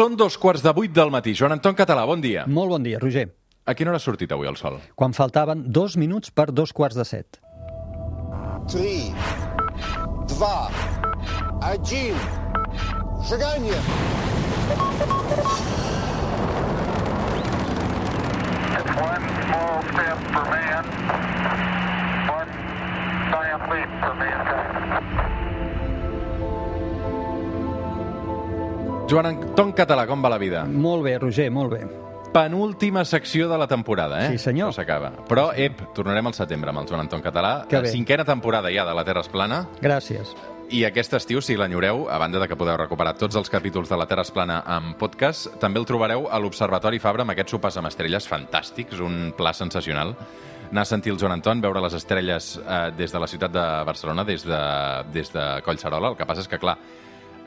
Són 0.00 0.14
dos 0.16 0.38
quarts 0.40 0.62
de 0.64 0.72
vuit 0.72 0.92
del 0.96 1.10
matí. 1.12 1.34
Joan 1.36 1.52
Anton 1.58 1.74
Català, 1.76 2.06
bon 2.08 2.22
dia. 2.24 2.46
Molt 2.48 2.72
bon 2.72 2.80
dia, 2.86 2.96
Roger. 3.02 3.26
A 3.68 3.74
quina 3.76 3.90
hora 3.92 3.98
ha 4.00 4.00
sortit 4.00 4.30
avui 4.32 4.48
el 4.48 4.56
sol? 4.56 4.78
Quan 4.96 5.12
faltaven 5.12 5.66
dos 5.76 5.98
minuts 6.00 6.32
per 6.32 6.46
dos 6.56 6.72
quarts 6.72 6.96
de 6.96 7.04
set. 7.04 7.36
3, 8.72 9.12
2, 10.40 10.80
1, 11.68 12.16
Seganya! 13.28 13.82
It's 18.80 18.92
one 19.04 19.24
small 19.44 19.76
step 19.92 20.18
for 20.32 20.46
man, 20.48 20.84
one 22.40 22.50
giant 23.36 23.68
leap 23.68 23.90
for 24.00 24.14
mankind. 24.16 24.59
Joan 29.10 29.26
Anton 29.26 29.72
Català, 29.74 30.04
com 30.06 30.20
va 30.22 30.30
la 30.30 30.36
vida? 30.38 30.60
Molt 30.70 31.02
bé, 31.02 31.16
Roger, 31.18 31.48
molt 31.50 31.72
bé. 31.72 31.80
Penúltima 32.30 33.02
secció 33.04 33.48
de 33.50 33.56
la 33.58 33.66
temporada, 33.66 34.20
eh? 34.22 34.28
Sí, 34.30 34.38
senyor. 34.38 34.68
Això 34.70 34.84
s'acaba. 34.84 35.08
Però, 35.26 35.48
ep, 35.58 35.80
tornarem 35.96 36.28
al 36.30 36.36
setembre 36.36 36.70
amb 36.70 36.84
el 36.84 36.86
Joan 36.86 37.02
Anton 37.02 37.24
Català. 37.24 37.64
Que 37.66 37.80
bé. 37.82 37.90
Cinquena 37.90 38.22
temporada 38.24 38.70
ja 38.70 38.84
de 38.86 38.94
La 38.94 39.02
Terra 39.08 39.24
es 39.26 39.32
plana. 39.32 39.64
Gràcies. 39.82 40.30
I 40.70 40.84
aquest 40.86 41.18
estiu, 41.18 41.42
si 41.42 41.56
l'enyoreu, 41.58 42.04
a 42.06 42.20
banda 42.22 42.38
de 42.38 42.46
que 42.46 42.54
podeu 42.54 42.78
recuperar 42.78 43.16
tots 43.18 43.34
els 43.34 43.50
capítols 43.50 43.90
de 43.90 43.98
La 43.98 44.06
Terra 44.06 44.22
es 44.22 44.30
plana 44.30 44.60
en 44.76 44.94
podcast, 44.94 45.50
també 45.58 45.82
el 45.82 45.90
trobareu 45.90 46.28
a 46.30 46.38
l'Observatori 46.38 47.02
Fabra 47.02 47.26
amb 47.26 47.34
aquests 47.34 47.56
sopars 47.58 47.82
amb 47.82 47.90
estrelles 47.90 48.30
fantàstics, 48.30 49.02
un 49.02 49.32
pla 49.34 49.50
sensacional. 49.50 50.14
Anar 50.70 50.86
a 50.86 50.92
sentir 50.92 51.10
el 51.10 51.18
Joan 51.18 51.34
Anton, 51.40 51.66
veure 51.66 51.82
les 51.82 51.98
estrelles 51.98 52.60
eh, 52.62 52.80
des 52.94 53.10
de 53.10 53.18
la 53.18 53.26
ciutat 53.26 53.58
de 53.58 53.68
Barcelona, 53.90 54.22
des 54.22 54.46
de, 54.46 54.64
des 55.10 55.34
de 55.34 55.50
Collserola. 55.66 56.14
El 56.14 56.20
que 56.20 56.30
passa 56.30 56.46
és 56.46 56.52
que, 56.54 56.62
clar, 56.62 56.78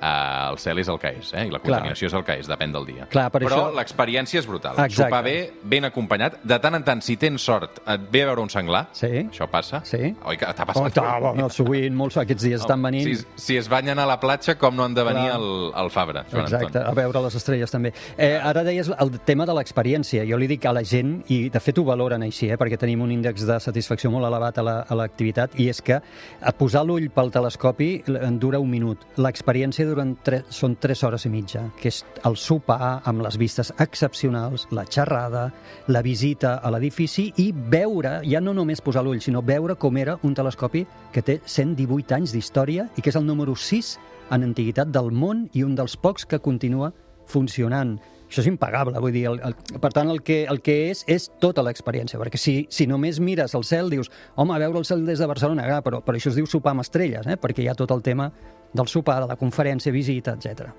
eh, 0.04 0.50
el 0.52 0.58
cel 0.60 0.80
és 0.84 0.90
el 0.92 1.00
que 1.00 1.14
és, 1.20 1.32
eh? 1.34 1.46
i 1.48 1.52
la 1.52 1.60
Clar. 1.60 1.78
contaminació 1.80 2.08
és 2.10 2.14
el 2.20 2.24
que 2.28 2.36
és, 2.42 2.48
depèn 2.50 2.74
del 2.76 2.86
dia. 2.86 3.06
Clar, 3.10 3.30
per 3.32 3.42
Però 3.44 3.56
això- 3.56 3.74
l'experiència 3.78 4.40
és 4.40 4.48
brutal. 4.48 4.74
Exacte. 4.74 5.04
Sopar 5.04 5.24
bé, 5.24 5.54
ben 5.64 5.86
acompanyat. 5.86 6.42
De 6.44 6.60
tant 6.60 6.76
en 6.76 6.84
tant, 6.84 7.02
si 7.02 7.16
tens 7.18 7.42
sort, 7.42 7.80
et 7.88 8.02
ve 8.12 8.24
a 8.24 8.28
veure 8.28 8.42
un 8.42 8.50
senglar. 8.50 8.88
Sí. 8.92 9.08
Això 9.08 9.48
passa. 9.50 9.82
Sí. 9.86 10.14
Oi 10.26 10.38
que 10.38 10.46
t'ha 10.46 10.64
Oh, 10.64 10.66
passat? 10.74 10.94
ta, 10.94 11.20
bueno, 11.20 11.50
sovint, 11.50 11.96
molts 11.96 12.18
aquests 12.18 12.44
dies 12.44 12.62
estan 12.62 12.82
venint... 12.82 13.06
Si, 13.16 13.26
si 13.36 13.58
es 13.58 13.68
banyen 13.70 14.00
a 14.00 14.06
la 14.06 14.20
platja, 14.20 14.58
com 14.58 14.76
no 14.76 14.84
han 14.86 14.94
de 14.94 15.04
venir 15.04 15.30
Clar. 15.30 15.36
al, 15.40 15.72
al 15.76 15.90
Fabra, 15.92 16.26
Joan 16.32 16.44
Exacte, 16.44 16.78
Anton? 16.80 16.88
a 16.88 16.92
veure 16.94 17.22
les 17.24 17.36
estrelles 17.36 17.72
també. 17.72 17.94
Eh, 18.18 18.40
ara 18.42 18.64
deies 18.64 18.90
el 19.00 19.12
tema 19.22 19.46
de 19.46 19.54
l'experiència. 19.54 20.26
Jo 20.30 20.38
li 20.38 20.48
dic 20.48 20.66
a 20.66 20.74
la 20.74 20.84
gent, 20.84 21.24
i 21.30 21.50
de 21.50 21.60
fet 21.60 21.78
ho 21.78 21.84
valoren 21.84 22.24
així, 22.24 22.50
eh, 22.50 22.58
perquè 22.58 22.78
tenim 22.78 23.02
un 23.02 23.12
índex 23.12 23.46
de 23.46 23.60
satisfacció 23.60 24.10
molt 24.12 24.26
elevat 24.26 24.58
a 24.58 24.64
la- 24.64 24.80
a 24.90 24.96
l'activitat, 24.96 25.58
i 25.60 25.70
és 25.70 25.82
que 25.82 26.00
a 26.42 26.52
posar 26.52 26.86
l'ull 26.86 27.10
pel 27.10 27.32
telescopi 27.32 28.04
en 28.08 28.40
dura 28.40 28.60
un 28.60 28.70
minut. 28.70 29.00
L'experiència 29.18 29.86
duren 29.94 30.16
tre, 30.26 30.42
són 30.50 30.76
3 30.82 31.04
hores 31.06 31.28
i 31.28 31.32
mitja, 31.32 31.64
que 31.80 31.92
és 31.92 32.02
el 32.28 32.38
sopar 32.40 33.04
amb 33.10 33.24
les 33.26 33.38
vistes 33.40 33.72
excepcionals, 33.84 34.68
la 34.74 34.86
xerrada, 34.90 35.46
la 35.88 36.02
visita 36.06 36.56
a 36.58 36.72
l'edifici 36.74 37.30
i 37.44 37.52
veure, 37.54 38.20
ja 38.26 38.42
no 38.42 38.56
només 38.58 38.82
posar 38.82 39.06
l'ull, 39.06 39.22
sinó 39.22 39.44
veure 39.46 39.78
com 39.80 39.98
era 40.02 40.18
un 40.24 40.34
telescopi 40.34 40.86
que 41.14 41.24
té 41.26 41.40
118 41.46 42.18
anys 42.18 42.34
d'història 42.34 42.90
i 42.98 43.02
que 43.02 43.14
és 43.14 43.20
el 43.20 43.28
número 43.30 43.56
6 43.56 43.94
en 44.34 44.48
antiguitat 44.50 44.90
del 44.90 45.12
món 45.12 45.48
i 45.54 45.64
un 45.64 45.78
dels 45.78 45.96
pocs 46.00 46.26
que 46.26 46.42
continua 46.42 46.92
funcionant. 47.30 48.00
Això 48.28 48.42
és 48.42 48.50
impagable, 48.50 48.98
vull 48.98 49.14
dir, 49.14 49.28
el, 49.30 49.38
el, 49.46 49.54
per 49.78 49.92
tant, 49.94 50.10
el 50.10 50.24
que, 50.26 50.40
el 50.50 50.64
que 50.66 50.74
és, 50.90 51.04
és 51.12 51.28
tota 51.44 51.62
l'experiència, 51.62 52.18
perquè 52.18 52.40
si, 52.42 52.56
si 52.74 52.88
només 52.90 53.20
mires 53.22 53.54
el 53.54 53.66
cel, 53.68 53.92
dius, 53.94 54.10
home, 54.42 54.58
veure 54.58 54.82
el 54.82 54.88
cel 54.90 55.06
des 55.06 55.22
de 55.22 55.30
Barcelona, 55.30 55.68
ah, 55.76 55.84
però, 55.86 56.02
però 56.02 56.18
això 56.18 56.32
es 56.34 56.40
diu 56.40 56.50
sopar 56.50 56.74
amb 56.74 56.82
estrelles, 56.82 57.30
eh? 57.30 57.38
perquè 57.38 57.62
hi 57.62 57.70
ha 57.70 57.78
tot 57.78 57.94
el 57.94 58.02
tema 58.02 58.32
del 58.74 58.88
sopar, 58.88 59.22
de 59.22 59.28
la 59.28 59.36
conferència, 59.36 59.92
visita, 59.92 60.34
etc. 60.34 60.70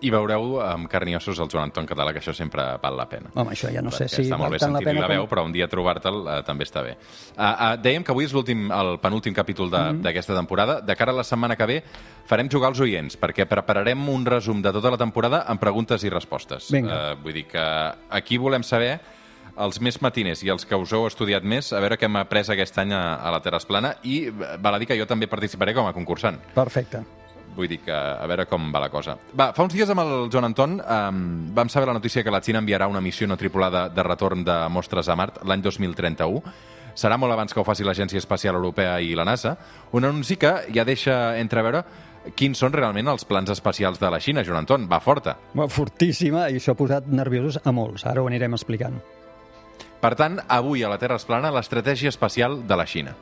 I 0.00 0.08
veureu 0.10 0.60
amb 0.64 0.88
carn 0.88 1.08
i 1.08 1.14
ossos 1.16 1.38
el 1.40 1.48
Joan 1.52 1.64
Anton 1.68 1.86
Català, 1.86 2.12
que 2.12 2.20
això 2.20 2.32
sempre 2.34 2.62
val 2.82 2.96
la 2.96 3.04
pena. 3.08 3.30
Home, 3.34 3.52
això 3.52 3.68
ja 3.72 3.82
no 3.82 3.90
sé 3.90 4.04
Perquè 4.06 4.14
si 4.16 4.22
està 4.24 4.38
molt 4.38 4.52
bé 4.52 4.58
tant 4.58 4.72
la 4.72 4.80
pena 4.80 5.00
la 5.00 5.08
veu, 5.08 5.20
com- 5.26 5.28
però 5.30 5.44
un 5.44 5.52
dia 5.52 5.68
trobar-te'l 5.68 6.20
uh, 6.26 6.42
també 6.44 6.64
està 6.64 6.82
bé. 6.82 6.96
Uh, 7.36 7.42
uh, 7.42 7.76
dèiem 7.82 8.02
que 8.04 8.12
avui 8.12 8.24
és 8.24 8.32
l'últim, 8.32 8.70
el 8.72 8.98
penúltim 9.00 9.34
capítol 9.34 9.68
Mhm. 9.68 9.72
de- 9.72 10.02
d'aquesta 10.08 10.32
mm 10.32 10.36
-hmm. 10.36 10.38
temporada. 10.40 10.80
De 10.80 10.96
cara 10.96 11.12
a 11.12 11.14
la 11.14 11.24
setmana 11.24 11.56
que 11.56 11.66
ve 11.66 11.82
farem 12.26 12.48
jugar 12.50 12.68
als 12.68 12.80
oients, 12.80 13.18
perquè 13.20 13.46
prepararem 13.46 14.08
un 14.08 14.24
resum 14.24 14.62
de 14.62 14.72
tota 14.72 14.90
la 14.90 14.96
temporada 14.96 15.44
amb 15.46 15.60
preguntes 15.60 16.02
i 16.04 16.08
respostes. 16.10 16.70
Vinga. 16.70 17.12
Uh, 17.12 17.22
vull 17.22 17.32
dir 17.34 17.46
que 17.46 17.92
aquí 18.10 18.38
volem 18.38 18.62
saber 18.62 19.00
els 19.56 19.80
més 19.80 20.00
matiners 20.02 20.42
i 20.42 20.48
els 20.48 20.64
que 20.66 20.74
us 20.74 20.92
heu 20.92 21.06
estudiat 21.06 21.42
més, 21.44 21.72
a 21.72 21.78
veure 21.80 21.96
què 21.96 22.04
hem 22.06 22.16
après 22.16 22.40
aquest 22.50 22.78
any 22.78 22.92
a, 22.92 23.14
a 23.16 23.30
la 23.30 23.40
Terra 23.40 23.58
es 23.58 23.64
plana 23.66 23.96
i 24.02 24.26
eh, 24.26 24.32
val 24.60 24.74
a 24.74 24.78
dir 24.78 24.86
que 24.88 24.98
jo 24.98 25.06
també 25.06 25.26
participaré 25.28 25.72
com 25.74 25.86
a 25.86 25.92
concursant. 25.92 26.38
Perfecte. 26.54 27.04
Vull 27.54 27.70
dir 27.70 27.80
que 27.84 27.94
a 27.94 28.26
veure 28.30 28.46
com 28.50 28.70
va 28.74 28.82
la 28.82 28.90
cosa. 28.92 29.16
Va, 29.38 29.52
fa 29.54 29.66
uns 29.66 29.74
dies 29.74 29.90
amb 29.90 30.02
el 30.02 30.14
Joan 30.32 30.50
Anton 30.50 30.78
um, 30.80 31.24
vam 31.54 31.70
saber 31.72 31.88
la 31.90 31.96
notícia 31.96 32.24
que 32.24 32.32
la 32.34 32.42
Xina 32.42 32.62
enviarà 32.62 32.88
una 32.90 33.02
missió 33.04 33.28
no 33.30 33.38
tripulada 33.40 33.88
de 33.88 34.06
retorn 34.06 34.44
de 34.44 34.56
mostres 34.68 35.08
a 35.08 35.16
Mart 35.18 35.42
l'any 35.44 35.62
2031. 35.62 36.42
Serà 36.94 37.18
molt 37.18 37.34
abans 37.34 37.50
que 37.50 37.58
ho 37.58 37.66
faci 37.66 37.86
l'Agència 37.86 38.20
Espacial 38.22 38.54
Europea 38.54 39.00
i 39.02 39.14
la 39.18 39.26
NASA. 39.26 39.56
Un 39.92 40.06
anunci 40.06 40.36
que 40.38 40.52
ja 40.74 40.84
deixa 40.86 41.36
entreveure 41.40 41.82
quins 42.38 42.58
són 42.58 42.72
realment 42.72 43.10
els 43.12 43.26
plans 43.28 43.50
espacials 43.52 44.00
de 44.00 44.10
la 44.10 44.20
Xina, 44.22 44.44
Joan 44.46 44.62
Anton. 44.62 44.86
Va 44.88 45.02
forta. 45.02 45.36
Va, 45.58 45.68
Fortíssima, 45.68 46.48
i 46.48 46.60
això 46.60 46.72
ha 46.72 46.78
posat 46.78 47.10
nerviosos 47.10 47.60
a 47.64 47.74
molts. 47.74 48.06
Ara 48.08 48.22
ho 48.22 48.30
anirem 48.30 48.56
explicant. 48.56 49.02
Per 50.00 50.14
tant, 50.20 50.38
avui 50.48 50.84
a 50.84 50.92
la 50.92 51.00
Terra 51.00 51.16
es 51.20 51.24
plana 51.24 51.52
l'estratègia 51.54 52.12
espacial 52.12 52.62
de 52.68 52.76
la 52.76 52.86
Xina. 52.86 53.16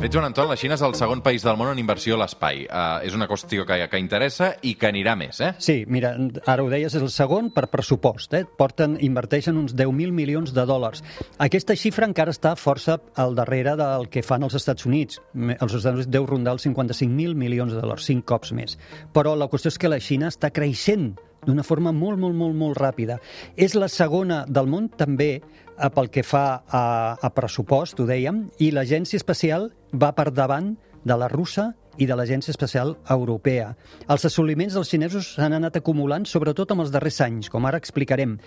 Fet, 0.00 0.14
Joan 0.14 0.30
Anton, 0.30 0.48
la 0.48 0.56
Xina 0.56 0.76
és 0.78 0.82
el 0.86 0.94
segon 0.96 1.20
país 1.20 1.42
del 1.44 1.58
món 1.60 1.68
en 1.68 1.80
inversió 1.82 2.14
a 2.16 2.20
l'espai. 2.22 2.62
Uh, 2.64 3.02
és 3.04 3.12
una 3.16 3.26
qüestió 3.28 3.66
que, 3.68 3.76
que 3.90 3.98
interessa 4.00 4.54
i 4.64 4.72
que 4.80 4.88
anirà 4.88 5.12
més, 5.18 5.40
eh? 5.44 5.50
Sí, 5.60 5.82
mira, 5.92 6.14
ara 6.48 6.64
ho 6.64 6.70
deies, 6.72 6.94
és 6.96 7.04
el 7.04 7.10
segon 7.12 7.50
per 7.52 7.66
pressupost. 7.68 8.32
Eh? 8.38 8.46
Porten, 8.48 8.96
inverteixen 9.04 9.58
uns 9.60 9.74
10.000 9.76 10.16
milions 10.16 10.54
de 10.56 10.64
dòlars. 10.64 11.04
Aquesta 11.44 11.76
xifra 11.76 12.08
encara 12.08 12.32
està 12.32 12.54
força 12.56 12.96
al 13.20 13.36
darrere 13.36 13.76
del 13.76 14.08
que 14.08 14.24
fan 14.24 14.46
els 14.46 14.56
Estats 14.56 14.88
Units. 14.88 15.20
Els 15.36 15.74
Estats 15.74 15.98
Units 15.98 16.12
deu 16.12 16.28
rondar 16.28 16.56
els 16.56 16.64
55.000 16.64 17.36
milions 17.36 17.76
de 17.76 17.82
dòlars, 17.82 18.08
cinc 18.08 18.24
cops 18.30 18.54
més. 18.56 18.78
Però 19.12 19.36
la 19.36 19.50
qüestió 19.52 19.74
és 19.74 19.80
que 19.80 19.92
la 19.92 20.00
Xina 20.00 20.32
està 20.32 20.48
creixent 20.54 21.10
d'una 21.44 21.64
forma 21.64 21.92
molt, 21.92 22.20
molt, 22.20 22.36
molt, 22.36 22.56
molt 22.56 22.80
ràpida. 22.80 23.18
És 23.56 23.76
la 23.76 23.88
segona 23.88 24.44
del 24.48 24.68
món 24.68 24.88
també 24.96 25.40
pel 25.88 26.10
que 26.12 26.22
fa 26.26 26.44
a, 26.68 26.84
a 27.16 27.30
pressupost, 27.32 28.00
ho 28.00 28.06
dèiem, 28.08 28.50
i 28.60 28.70
l'agència 28.74 29.16
espacial 29.16 29.70
va 29.96 30.12
per 30.12 30.28
davant 30.36 30.74
de 31.04 31.16
la 31.16 31.28
russa 31.32 31.70
i 32.00 32.06
de 32.06 32.16
l'Agència 32.16 32.52
Espacial 32.52 32.94
Europea. 33.10 33.74
Els 34.08 34.24
assoliments 34.24 34.76
dels 34.76 34.88
xinesos 34.88 35.34
s'han 35.36 35.56
anat 35.56 35.76
acumulant, 35.80 36.24
sobretot 36.28 36.72
en 36.72 36.80
els 36.84 36.92
darrers 36.94 37.20
anys, 37.24 37.50
com 37.52 37.66
ara 37.68 37.80
explicarem. 37.80 38.38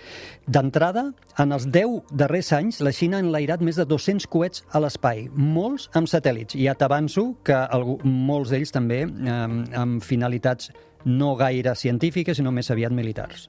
D'entrada, 0.46 1.06
en 1.38 1.54
els 1.54 1.68
10 1.70 2.10
darrers 2.10 2.52
anys, 2.56 2.80
la 2.84 2.92
Xina 2.94 3.20
ha 3.20 3.24
enlairat 3.24 3.62
més 3.62 3.78
de 3.78 3.86
200 3.86 4.26
coets 4.32 4.64
a 4.72 4.82
l'espai, 4.82 5.28
molts 5.34 5.88
amb 5.94 6.10
satèl·lits. 6.10 6.58
Ja 6.58 6.74
t'avanço 6.78 7.30
que 7.46 7.54
algú, 7.54 7.98
molts 8.04 8.54
d'ells 8.54 8.74
també 8.74 9.04
eh, 9.04 9.38
amb 9.84 10.02
finalitats 10.02 10.72
no 11.04 11.34
gaire 11.36 11.76
científiques, 11.76 12.40
sinó 12.40 12.50
més 12.54 12.70
aviat 12.72 12.94
militars. 12.96 13.48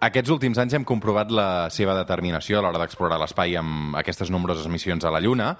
Aquests 0.00 0.32
últims 0.32 0.56
anys 0.56 0.72
hem 0.78 0.84
comprovat 0.88 1.28
la 1.28 1.68
seva 1.68 1.92
determinació 1.98 2.56
a 2.56 2.62
l'hora 2.64 2.78
d'explorar 2.80 3.18
l'espai 3.20 3.52
amb 3.60 3.98
aquestes 4.00 4.30
nombroses 4.32 4.64
missions 4.72 5.04
a 5.04 5.10
la 5.12 5.20
Lluna, 5.20 5.50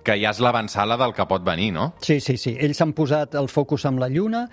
que 0.00 0.14
ja 0.16 0.30
és 0.32 0.38
l'avançada 0.40 0.96
del 0.96 1.12
que 1.12 1.26
pot 1.28 1.44
venir, 1.44 1.66
no? 1.76 1.90
Sí, 2.00 2.16
sí, 2.24 2.38
sí. 2.40 2.54
Ells 2.64 2.80
han 2.80 2.94
posat 2.96 3.36
el 3.36 3.50
focus 3.52 3.84
amb 3.90 4.00
la 4.00 4.08
Lluna, 4.08 4.46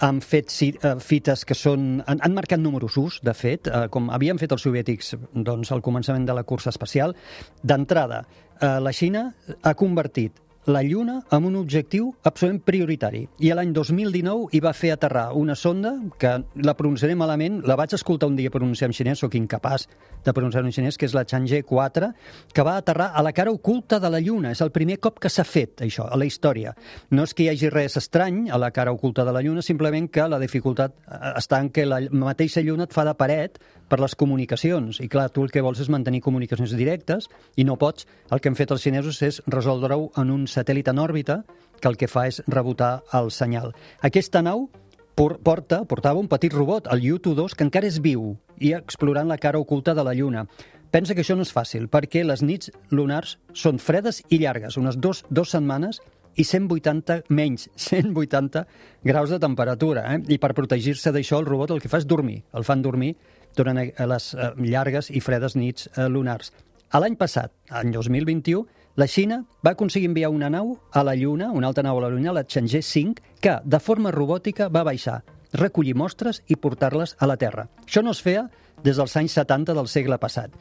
han 0.00 0.22
fet 0.24 0.48
eh, 0.64 0.94
fites 1.04 1.44
que 1.44 1.52
són... 1.52 1.98
Han, 2.06 2.22
han 2.24 2.36
marcat 2.38 2.62
números 2.62 2.96
us, 2.96 3.18
de 3.20 3.34
fet, 3.36 3.68
eh, 3.68 3.90
com 3.92 4.08
havien 4.08 4.40
fet 4.40 4.56
els 4.56 4.64
soviètics 4.64 5.12
doncs, 5.34 5.74
al 5.76 5.84
començament 5.84 6.24
de 6.24 6.38
la 6.40 6.46
cursa 6.48 6.72
espacial. 6.72 7.12
D'entrada, 7.60 8.22
eh, 8.56 8.78
la 8.80 8.94
Xina 8.96 9.26
ha 9.60 9.74
convertit 9.76 10.40
la 10.66 10.82
Lluna 10.82 11.22
en 11.30 11.44
un 11.44 11.56
objectiu 11.56 12.14
absolutament 12.22 12.62
prioritari. 12.64 13.24
I 13.44 13.52
l'any 13.52 13.72
2019 13.76 14.48
hi 14.56 14.60
va 14.64 14.72
fer 14.72 14.94
aterrar 14.94 15.26
una 15.36 15.54
sonda 15.54 15.92
que 16.18 16.32
la 16.56 16.74
pronunciaré 16.78 17.14
malament, 17.14 17.60
la 17.68 17.76
vaig 17.76 17.94
escoltar 17.94 18.30
un 18.30 18.36
dia 18.36 18.52
pronunciar 18.52 18.88
en 18.88 18.96
xinès, 18.96 19.20
sóc 19.20 19.34
incapaç 19.36 19.86
de 20.24 20.32
pronunciar 20.32 20.64
en 20.64 20.72
xinès, 20.72 20.96
que 20.96 21.06
és 21.06 21.14
la 21.14 21.26
Chang'e 21.28 21.62
4, 21.68 22.10
que 22.54 22.64
va 22.64 22.78
aterrar 22.80 23.10
a 23.14 23.22
la 23.22 23.34
cara 23.36 23.52
oculta 23.52 24.00
de 24.00 24.10
la 24.10 24.20
Lluna. 24.20 24.54
És 24.56 24.62
el 24.64 24.72
primer 24.72 24.98
cop 24.98 25.20
que 25.20 25.28
s'ha 25.28 25.44
fet, 25.44 25.84
això, 25.84 26.08
a 26.08 26.16
la 26.16 26.24
història. 26.24 26.74
No 27.10 27.28
és 27.28 27.34
que 27.34 27.44
hi 27.44 27.50
hagi 27.52 27.70
res 27.72 27.98
estrany 28.00 28.48
a 28.50 28.58
la 28.58 28.70
cara 28.72 28.92
oculta 28.92 29.24
de 29.24 29.32
la 29.36 29.42
Lluna, 29.44 29.62
simplement 29.62 30.08
que 30.08 30.28
la 30.28 30.40
dificultat 30.40 30.96
eh, 30.96 31.34
està 31.36 31.60
en 31.60 31.68
que 31.70 31.84
la 31.84 32.00
mateixa 32.10 32.64
Lluna 32.64 32.88
et 32.88 32.96
fa 32.96 33.04
de 33.04 33.14
paret 33.18 33.60
per 33.88 34.00
les 34.00 34.14
comunicacions. 34.16 35.00
I 35.04 35.08
clar, 35.12 35.28
tu 35.30 35.44
el 35.44 35.52
que 35.52 35.62
vols 35.64 35.82
és 35.84 35.90
mantenir 35.92 36.22
comunicacions 36.24 36.72
directes 36.72 37.28
i 37.56 37.68
no 37.68 37.76
pots. 37.76 38.08
El 38.32 38.40
que 38.40 38.48
han 38.48 38.56
fet 38.56 38.72
els 38.72 38.82
xinesos 38.82 39.20
és 39.22 39.42
resoldre-ho 39.46 40.08
en 40.20 40.32
un 40.32 40.46
satèl·lit 40.54 40.88
en 40.90 41.02
òrbita 41.02 41.42
que 41.80 41.90
el 41.90 41.98
que 42.00 42.08
fa 42.08 42.26
és 42.30 42.40
rebotar 42.46 43.02
el 43.12 43.30
senyal. 43.34 43.74
Aquesta 44.00 44.42
nau 44.42 44.68
por- 45.14 45.38
porta, 45.42 45.84
portava 45.84 46.20
un 46.20 46.28
petit 46.28 46.52
robot, 46.52 46.88
el 46.92 47.04
U-2, 47.12 47.54
que 47.54 47.64
encara 47.66 47.86
és 47.90 48.00
viu 48.00 48.36
i 48.58 48.72
explorant 48.74 49.28
la 49.28 49.38
cara 49.38 49.58
oculta 49.58 49.94
de 49.94 50.04
la 50.04 50.14
Lluna. 50.14 50.46
Pensa 50.90 51.14
que 51.14 51.24
això 51.24 51.34
no 51.34 51.42
és 51.42 51.52
fàcil, 51.52 51.88
perquè 51.90 52.22
les 52.24 52.42
nits 52.42 52.70
lunars 52.90 53.38
són 53.52 53.80
fredes 53.82 54.22
i 54.30 54.38
llargues, 54.38 54.76
unes 54.78 54.98
dos, 55.02 55.24
dos 55.28 55.50
setmanes 55.50 56.00
i 56.36 56.44
180, 56.44 57.24
menys 57.28 57.68
180 57.76 58.64
graus 59.02 59.30
de 59.30 59.38
temperatura. 59.42 60.04
Eh? 60.14 60.20
I 60.34 60.38
per 60.38 60.54
protegir-se 60.54 61.12
d'això, 61.14 61.40
el 61.42 61.46
robot 61.46 61.74
el 61.74 61.82
que 61.82 61.90
fa 61.90 61.98
és 61.98 62.06
dormir. 62.06 62.42
El 62.54 62.66
fan 62.66 62.82
dormir 62.82 63.16
durant 63.56 63.78
eh, 63.82 63.90
les 64.06 64.30
eh, 64.34 64.52
llargues 64.58 65.10
i 65.10 65.22
fredes 65.22 65.54
nits 65.58 65.88
eh, 65.94 66.08
lunars. 66.08 66.52
L'any 66.94 67.16
passat, 67.18 67.50
any 67.74 67.90
2021, 67.90 68.66
la 68.96 69.08
Xina 69.08 69.40
va 69.66 69.72
aconseguir 69.74 70.06
enviar 70.06 70.30
una 70.30 70.50
nau 70.50 70.76
a 70.92 71.02
la 71.02 71.16
Lluna, 71.18 71.50
una 71.50 71.66
altra 71.66 71.82
nau 71.82 71.98
a 71.98 72.02
la 72.04 72.10
Lluna, 72.10 72.32
la 72.32 72.44
Chang'e 72.46 72.82
5, 72.82 73.22
que 73.40 73.56
de 73.64 73.80
forma 73.80 74.12
robòtica 74.14 74.68
va 74.68 74.84
baixar, 74.86 75.22
recollir 75.52 75.96
mostres 75.98 76.42
i 76.46 76.54
portar-les 76.54 77.16
a 77.18 77.26
la 77.26 77.36
Terra. 77.36 77.66
Això 77.86 78.04
no 78.04 78.14
es 78.14 78.22
feia 78.22 78.48
des 78.84 78.96
dels 78.96 79.16
anys 79.16 79.34
70 79.34 79.74
del 79.74 79.90
segle 79.90 80.18
passat. 80.22 80.54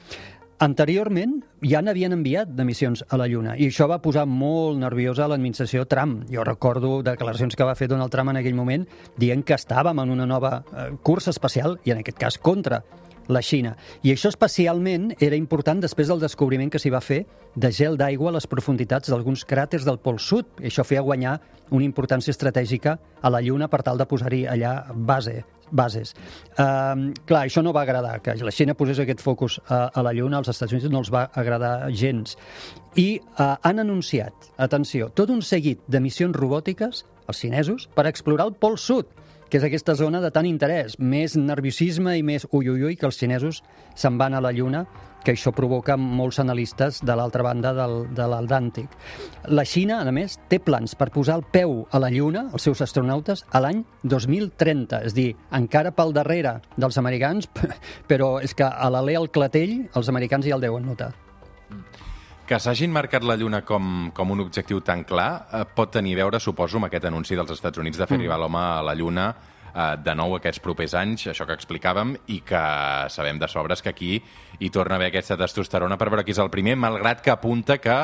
Anteriorment 0.64 1.40
ja 1.62 1.82
n'havien 1.84 2.14
enviat 2.16 2.50
de 2.56 2.66
missions 2.66 3.04
a 3.10 3.18
la 3.20 3.28
Lluna 3.28 3.54
i 3.58 3.68
això 3.68 3.86
va 3.90 4.00
posar 4.02 4.24
molt 4.30 4.80
nerviosa 4.80 5.28
l'administració 5.28 5.86
Trump. 5.86 6.24
Jo 6.32 6.46
recordo 6.48 7.02
declaracions 7.04 7.58
que 7.58 7.68
va 7.68 7.76
fer 7.76 7.90
Donald 7.92 8.14
Trump 8.14 8.32
en 8.32 8.40
aquell 8.40 8.56
moment 8.56 8.86
dient 9.20 9.44
que 9.44 9.58
estàvem 9.58 10.00
en 10.00 10.14
una 10.14 10.26
nova 10.30 10.62
eh, 10.64 10.92
cursa 11.04 11.34
espacial 11.34 11.80
i 11.84 11.92
en 11.92 12.02
aquest 12.02 12.18
cas 12.18 12.38
contra 12.38 12.82
la 13.28 13.42
Xina. 13.42 13.76
I 14.04 14.14
això 14.14 14.32
especialment 14.34 15.14
era 15.20 15.38
important 15.40 15.82
després 15.84 16.10
del 16.12 16.22
descobriment 16.24 16.72
que 16.72 16.82
s'hi 16.82 16.92
va 16.94 17.02
fer 17.04 17.24
de 17.56 17.72
gel 17.72 17.98
d'aigua 17.98 18.32
a 18.32 18.38
les 18.38 18.48
profunditats 18.50 19.12
d'alguns 19.12 19.46
cràters 19.48 19.86
del 19.88 20.00
Pol 20.04 20.20
Sud. 20.20 20.60
Això 20.64 20.86
feia 20.88 21.06
guanyar 21.06 21.40
una 21.72 21.86
importància 21.86 22.32
estratègica 22.32 22.98
a 23.22 23.30
la 23.34 23.42
Lluna 23.42 23.70
per 23.70 23.82
tal 23.84 23.98
de 23.98 24.08
posar-hi 24.10 24.44
allà 24.50 24.74
base, 24.94 25.44
bases. 25.72 26.14
Uh, 26.58 27.14
clar, 27.26 27.46
això 27.48 27.64
no 27.64 27.74
va 27.74 27.84
agradar, 27.88 28.20
que 28.22 28.36
la 28.36 28.54
Xina 28.54 28.76
posés 28.78 29.00
aquest 29.02 29.24
focus 29.24 29.60
a, 29.68 29.88
a 29.90 30.04
la 30.06 30.14
Lluna, 30.14 30.42
als 30.42 30.52
Estats 30.54 30.76
Units 30.76 30.92
no 30.92 31.02
els 31.02 31.12
va 31.14 31.26
agradar 31.34 31.90
gens. 31.92 32.38
I 33.00 33.18
uh, 33.20 33.56
han 33.64 33.82
anunciat, 33.82 34.52
atenció, 34.58 35.10
tot 35.10 35.34
un 35.34 35.42
seguit 35.42 35.82
de 35.88 36.04
missions 36.04 36.36
robòtiques, 36.38 37.06
els 37.28 37.40
xinesos, 37.40 37.90
per 37.96 38.08
explorar 38.10 38.50
el 38.50 38.58
Pol 38.58 38.78
Sud 38.78 39.12
que 39.54 39.60
és 39.60 39.66
aquesta 39.68 39.94
zona 39.94 40.18
de 40.18 40.32
tant 40.34 40.48
interès, 40.50 40.96
més 40.98 41.36
nerviosisme 41.38 42.16
i 42.18 42.24
més 42.26 42.48
ui, 42.50 42.72
ui, 42.72 42.88
ui, 42.88 42.96
que 42.98 43.06
els 43.06 43.20
xinesos 43.22 43.60
se'n 43.94 44.16
van 44.18 44.34
a 44.34 44.40
la 44.42 44.50
Lluna, 44.50 44.80
que 45.22 45.36
això 45.36 45.54
provoca 45.54 45.94
molts 45.94 46.40
analistes 46.42 47.04
de 47.06 47.14
l'altra 47.14 47.46
banda 47.46 47.70
del, 47.78 47.94
de 48.18 48.26
l'Atlàntic. 48.32 48.96
La 49.54 49.62
Xina, 49.70 50.00
a 50.02 50.16
més, 50.16 50.40
té 50.50 50.58
plans 50.58 50.98
per 50.98 51.12
posar 51.14 51.38
el 51.38 51.46
peu 51.54 51.84
a 51.92 52.02
la 52.02 52.10
Lluna, 52.10 52.48
els 52.50 52.66
seus 52.66 52.82
astronautes, 52.82 53.46
a 53.54 53.62
l'any 53.62 53.84
2030, 54.02 55.04
és 55.06 55.14
dir, 55.14 55.30
encara 55.54 55.94
pel 55.94 56.16
darrere 56.18 56.56
dels 56.74 56.98
americans, 56.98 57.46
però 58.10 58.40
és 58.42 58.58
que 58.58 58.66
a 58.66 58.90
l'alè 58.90 59.20
al 59.22 59.30
clatell 59.30 59.84
els 59.94 60.10
americans 60.10 60.50
ja 60.50 60.58
el 60.58 60.66
deuen 60.66 60.90
notar. 60.90 61.14
Que 62.44 62.58
s'hagin 62.60 62.92
marcat 62.92 63.24
la 63.24 63.38
Lluna 63.40 63.62
com, 63.64 64.10
com 64.12 64.32
un 64.34 64.42
objectiu 64.44 64.82
tan 64.84 65.06
clar 65.08 65.28
eh, 65.48 65.62
pot 65.64 65.94
tenir 65.96 66.18
a 66.18 66.24
veure, 66.26 66.42
suposo, 66.44 66.76
amb 66.76 66.90
aquest 66.90 67.08
anunci 67.08 67.38
dels 67.40 67.54
Estats 67.56 67.80
Units 67.80 68.02
de 68.02 68.04
fer 68.04 68.18
mm. 68.18 68.20
arribar 68.20 68.40
l'home 68.42 68.60
a 68.60 68.82
la 68.84 68.96
Lluna 69.00 69.30
eh, 69.32 69.86
de 70.04 70.16
nou 70.20 70.36
aquests 70.36 70.60
propers 70.66 70.98
anys, 71.00 71.30
això 71.32 71.48
que 71.48 71.56
explicàvem, 71.56 72.12
i 72.36 72.42
que 72.44 72.64
sabem 73.16 73.40
de 73.40 73.48
sobres 73.48 73.82
que 73.82 73.94
aquí 73.94 74.18
hi 74.60 74.72
torna 74.76 74.98
a 74.98 75.00
haver 75.00 75.14
aquesta 75.14 75.40
testosterona 75.40 75.96
per 75.98 76.10
veure 76.12 76.28
qui 76.28 76.36
és 76.36 76.44
el 76.44 76.52
primer, 76.52 76.76
malgrat 76.76 77.24
que 77.24 77.32
apunta 77.32 77.80
que 77.80 77.96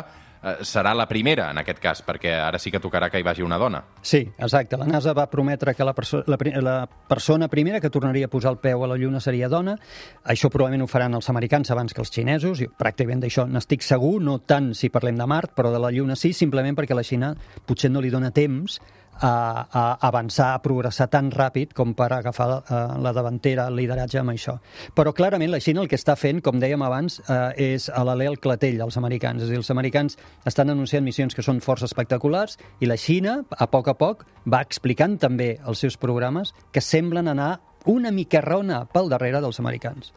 serà 0.63 0.93
la 0.95 1.05
primera, 1.07 1.49
en 1.51 1.59
aquest 1.59 1.81
cas, 1.83 2.01
perquè 2.05 2.31
ara 2.39 2.59
sí 2.61 2.71
que 2.71 2.79
tocarà 2.79 3.09
que 3.11 3.19
hi 3.19 3.25
vagi 3.25 3.43
una 3.43 3.57
dona. 3.59 3.81
Sí, 4.01 4.21
exacte. 4.37 4.77
La 4.79 4.87
NASA 4.87 5.13
va 5.13 5.27
prometre 5.31 5.73
que 5.75 5.83
la, 5.83 5.93
perso 5.93 6.23
la, 6.27 6.37
la 6.63 6.75
persona 6.87 7.49
primera 7.51 7.81
que 7.81 7.89
tornaria 7.89 8.29
a 8.29 8.31
posar 8.31 8.53
el 8.55 8.59
peu 8.63 8.83
a 8.83 8.87
la 8.87 8.97
Lluna 8.97 9.19
seria 9.19 9.49
dona. 9.49 9.75
Això 10.23 10.49
probablement 10.49 10.85
ho 10.85 10.91
faran 10.91 11.17
els 11.19 11.29
americans 11.29 11.71
abans 11.71 11.93
que 11.93 12.01
els 12.01 12.13
xinesos. 12.13 12.63
Jo, 12.63 12.71
pràcticament 12.79 13.25
d'això 13.25 13.47
n'estic 13.49 13.83
segur, 13.83 14.17
no 14.23 14.39
tant 14.39 14.71
si 14.73 14.91
parlem 14.93 15.19
de 15.19 15.27
Mart, 15.27 15.53
però 15.57 15.73
de 15.73 15.81
la 15.83 15.91
Lluna 15.91 16.15
sí, 16.15 16.31
simplement 16.33 16.77
perquè 16.77 16.95
la 16.95 17.03
Xina 17.03 17.33
potser 17.67 17.91
no 17.91 18.01
li 18.01 18.13
dona 18.13 18.31
temps 18.31 18.79
a, 19.21 19.67
a 19.71 19.83
avançar, 20.07 20.53
a 20.53 20.61
progressar 20.63 21.09
tan 21.11 21.29
ràpid 21.31 21.73
com 21.77 21.93
per 21.97 22.09
agafar 22.15 22.47
uh, 22.49 22.79
la 23.01 23.13
davantera, 23.15 23.67
el 23.69 23.77
lideratge 23.79 24.19
amb 24.21 24.33
això. 24.33 24.57
Però 24.95 25.13
clarament 25.15 25.51
la 25.51 25.61
Xina 25.63 25.83
el 25.83 25.89
que 25.91 25.99
està 25.99 26.15
fent, 26.19 26.41
com 26.45 26.59
dèiem 26.61 26.83
abans, 26.85 27.19
uh, 27.25 27.51
és 27.59 27.89
a 27.89 28.03
l'alè 28.07 28.29
el 28.31 28.39
clatell 28.41 28.81
als 28.85 28.99
americans. 29.01 29.43
És 29.43 29.49
a 29.49 29.53
dir, 29.53 29.59
els 29.61 29.71
americans 29.73 30.17
estan 30.49 30.71
anunciant 30.73 31.05
missions 31.05 31.35
que 31.35 31.45
són 31.45 31.61
força 31.63 31.89
espectaculars 31.89 32.57
i 32.79 32.89
la 32.89 32.97
Xina, 32.97 33.39
a 33.49 33.67
poc 33.71 33.91
a 33.91 33.97
poc, 33.99 34.25
va 34.47 34.63
explicant 34.65 35.19
també 35.19 35.55
els 35.67 35.83
seus 35.85 35.99
programes 35.99 36.53
que 36.71 36.83
semblen 36.83 37.27
anar 37.27 37.59
una 37.89 38.11
mica 38.11 38.41
rona 38.43 38.83
pel 38.91 39.11
darrere 39.11 39.41
dels 39.43 39.59
americans. 39.59 40.13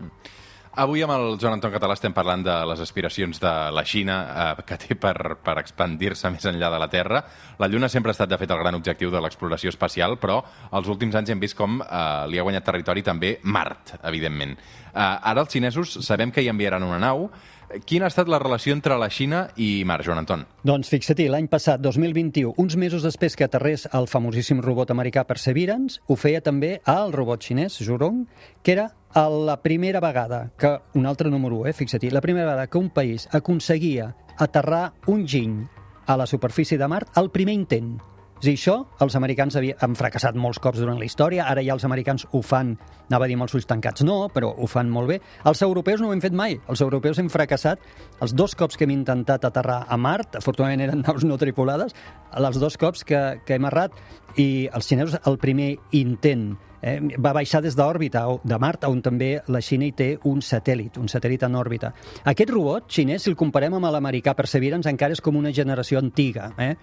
Mm. 0.00 0.40
Avui 0.74 1.04
amb 1.06 1.12
el 1.14 1.36
Joan 1.38 1.54
Anton 1.54 1.70
Català 1.70 1.94
estem 1.94 2.10
parlant 2.10 2.40
de 2.42 2.54
les 2.66 2.80
aspiracions 2.82 3.38
de 3.38 3.50
la 3.70 3.84
Xina 3.86 4.16
eh, 4.26 4.62
que 4.66 4.78
té 4.82 4.96
per, 4.98 5.36
per 5.38 5.54
expandir-se 5.60 6.32
més 6.34 6.46
enllà 6.50 6.66
de 6.72 6.80
la 6.82 6.88
Terra. 6.90 7.20
La 7.62 7.68
Lluna 7.70 7.86
sempre 7.92 8.10
ha 8.10 8.16
estat, 8.16 8.32
de 8.32 8.38
fet, 8.40 8.50
el 8.50 8.58
gran 8.58 8.74
objectiu 8.74 9.12
de 9.14 9.20
l'exploració 9.22 9.70
espacial, 9.70 10.16
però 10.18 10.40
els 10.74 10.90
últims 10.90 11.14
anys 11.14 11.30
hem 11.30 11.44
vist 11.44 11.54
com 11.54 11.78
eh, 11.78 12.02
li 12.26 12.42
ha 12.42 12.46
guanyat 12.48 12.66
territori 12.66 13.06
també 13.06 13.36
Mart, 13.46 14.00
evidentment. 14.02 14.56
Eh, 14.90 14.98
ara 14.98 15.44
els 15.44 15.54
xinesos 15.54 15.94
sabem 16.02 16.34
que 16.34 16.42
hi 16.42 16.50
enviaran 16.50 16.82
una 16.82 16.98
nau, 16.98 17.28
Quina 17.88 18.06
ha 18.06 18.12
estat 18.12 18.28
la 18.30 18.38
relació 18.38 18.74
entre 18.76 18.96
la 19.00 19.08
Xina 19.10 19.46
i 19.56 19.84
Mar, 19.88 20.00
Joan 20.04 20.20
Anton? 20.22 20.44
Doncs 20.66 20.90
fixa-t'hi, 20.92 21.26
l'any 21.32 21.48
passat, 21.50 21.80
2021, 21.82 22.54
uns 22.60 22.76
mesos 22.80 23.04
després 23.06 23.36
que 23.36 23.46
aterrés 23.46 23.88
el 23.92 24.08
famosíssim 24.10 24.60
robot 24.62 24.92
americà 24.94 25.24
Perseverance, 25.26 26.00
ho 26.06 26.16
feia 26.16 26.42
també 26.44 26.76
al 26.90 27.12
robot 27.16 27.42
xinès 27.48 27.80
Zhurong, 27.82 28.24
que 28.62 28.76
era 28.76 28.90
la 29.14 29.56
primera 29.62 30.00
vegada 30.00 30.50
que, 30.58 30.76
un 30.94 31.06
altre 31.06 31.30
número 31.30 31.62
1, 31.62 31.68
eh, 31.70 31.76
fixa-t'hi, 31.76 32.10
la 32.10 32.22
primera 32.22 32.46
vegada 32.50 32.66
que 32.66 32.78
un 32.78 32.90
país 32.90 33.28
aconseguia 33.32 34.14
aterrar 34.38 34.92
un 35.06 35.26
giny 35.26 35.62
a 36.06 36.16
la 36.16 36.26
superfície 36.26 36.78
de 36.78 36.88
Mart 36.88 37.16
al 37.16 37.30
primer 37.30 37.54
intent. 37.54 38.00
Dir, 38.44 38.58
això 38.58 38.74
els 39.00 39.14
americans 39.16 39.54
havia, 39.56 39.76
han 39.80 39.94
fracassat 39.96 40.36
molts 40.36 40.58
cops 40.60 40.80
durant 40.82 40.98
la 41.00 41.06
història, 41.06 41.46
ara 41.48 41.62
ja 41.64 41.72
els 41.72 41.86
americans 41.86 42.26
ho 42.36 42.42
fan, 42.44 42.74
anava 43.08 43.24
a 43.24 43.28
dir 43.30 43.38
amb 43.38 43.46
els 43.46 43.54
ulls 43.56 43.68
tancats, 43.70 44.04
no, 44.04 44.18
però 44.34 44.50
ho 44.52 44.68
fan 44.68 44.90
molt 44.92 45.08
bé. 45.08 45.18
Els 45.48 45.62
europeus 45.64 46.02
no 46.02 46.10
ho 46.10 46.12
hem 46.12 46.20
fet 46.20 46.36
mai, 46.36 46.58
els 46.68 46.82
europeus 46.84 47.22
hem 47.22 47.30
fracassat. 47.32 47.80
Els 48.20 48.34
dos 48.36 48.52
cops 48.58 48.76
que 48.76 48.84
hem 48.84 48.92
intentat 48.92 49.46
aterrar 49.48 49.84
a 49.88 49.96
Mart, 49.96 50.36
afortunadament 50.42 50.84
eren 50.84 51.04
naus 51.06 51.24
no 51.24 51.40
tripulades, 51.40 51.96
els 52.36 52.60
dos 52.60 52.76
cops 52.76 53.06
que, 53.08 53.22
que 53.46 53.56
hem 53.56 53.70
errat, 53.70 53.96
i 54.36 54.68
els 54.74 54.90
xinesos 54.90 55.16
el 55.24 55.40
primer 55.40 55.76
intent 55.96 56.50
eh, 56.82 57.00
va 57.18 57.32
baixar 57.36 57.60
des 57.62 57.76
d'òrbita 57.76 58.24
de 58.44 58.58
Mart, 58.58 58.84
on 58.88 59.02
també 59.02 59.30
la 59.48 59.60
Xina 59.64 59.86
hi 59.88 59.92
té 59.96 60.08
un 60.30 60.40
satèl·lit, 60.44 60.98
un 61.00 61.10
satèl·lit 61.10 61.44
en 61.46 61.56
òrbita. 61.58 61.92
Aquest 62.24 62.50
robot 62.50 62.88
xinès, 62.88 63.24
si 63.24 63.30
el 63.32 63.36
comparem 63.36 63.74
amb 63.78 63.90
l'americà 63.92 64.34
Perseverance, 64.36 64.90
encara 64.90 65.16
és 65.16 65.22
com 65.24 65.36
una 65.36 65.52
generació 65.52 66.00
antiga, 66.02 66.50
eh? 66.58 66.74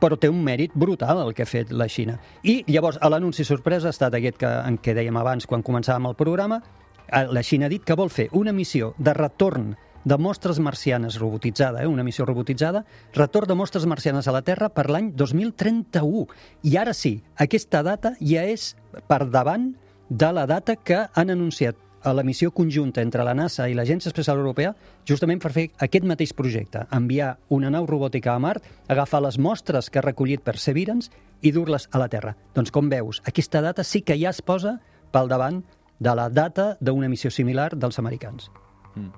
però 0.00 0.18
té 0.20 0.30
un 0.30 0.42
mèrit 0.44 0.74
brutal 0.74 1.22
el 1.24 1.34
que 1.34 1.44
ha 1.44 1.50
fet 1.50 1.72
la 1.72 1.88
Xina. 1.88 2.18
I 2.42 2.62
llavors, 2.68 3.00
l'anunci 3.02 3.44
sorpresa 3.44 3.88
ha 3.88 3.96
estat 3.96 4.14
aquest 4.14 4.40
que, 4.40 4.50
en 4.50 4.78
què 4.78 4.94
dèiem 4.96 5.16
abans, 5.16 5.46
quan 5.46 5.62
començàvem 5.62 6.10
el 6.10 6.18
programa, 6.18 6.60
eh, 7.06 7.26
la 7.30 7.42
Xina 7.42 7.66
ha 7.66 7.72
dit 7.72 7.84
que 7.84 7.98
vol 7.98 8.10
fer 8.10 8.28
una 8.32 8.52
missió 8.52 8.94
de 8.98 9.14
retorn 9.14 9.74
de 10.04 10.18
mostres 10.18 10.60
marcianes 10.60 11.18
robotitzada, 11.18 11.82
eh, 11.82 11.86
una 11.86 12.04
missió 12.04 12.26
robotitzada, 12.26 12.84
retorn 13.14 13.48
de 13.48 13.54
mostres 13.54 13.86
marcianes 13.86 14.28
a 14.28 14.32
la 14.32 14.42
Terra 14.42 14.68
per 14.68 14.90
l'any 14.90 15.12
2031. 15.16 16.26
I 16.62 16.76
ara 16.76 16.94
sí, 16.94 17.22
aquesta 17.36 17.82
data 17.82 18.14
ja 18.20 18.44
és 18.44 18.74
per 19.08 19.24
davant 19.30 19.72
de 20.08 20.32
la 20.32 20.46
data 20.46 20.76
que 20.76 21.06
han 21.12 21.30
anunciat 21.30 21.76
a 22.04 22.12
la 22.12 22.22
missió 22.22 22.50
conjunta 22.52 23.00
entre 23.00 23.24
la 23.24 23.32
NASA 23.34 23.64
i 23.68 23.74
l'Agència 23.74 24.10
Espacial 24.10 24.36
Europea 24.36 24.74
justament 25.08 25.40
per 25.40 25.54
fer 25.54 25.70
aquest 25.80 26.04
mateix 26.04 26.34
projecte, 26.36 26.84
enviar 26.92 27.38
una 27.48 27.70
nau 27.72 27.86
robòtica 27.88 28.34
a 28.34 28.38
Mart, 28.38 28.62
agafar 28.88 29.22
les 29.24 29.38
mostres 29.38 29.88
que 29.88 29.98
ha 29.98 30.04
recollit 30.04 30.44
Perseverance 30.44 31.10
i 31.40 31.52
dur-les 31.52 31.88
a 31.90 32.02
la 32.02 32.10
Terra. 32.12 32.36
Doncs 32.54 32.70
com 32.70 32.92
veus, 32.92 33.22
aquesta 33.24 33.64
data 33.64 33.84
sí 33.84 34.02
que 34.02 34.18
ja 34.20 34.34
es 34.36 34.42
posa 34.44 34.76
pel 35.12 35.32
davant 35.32 35.62
de 35.98 36.14
la 36.14 36.28
data 36.28 36.74
d'una 36.80 37.08
missió 37.08 37.30
similar 37.30 37.72
dels 37.72 37.98
americans. 37.98 38.50
Mm. 38.94 39.10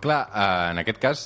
Clar, 0.00 0.20
eh, 0.32 0.70
en 0.72 0.80
aquest 0.82 1.00
cas, 1.00 1.24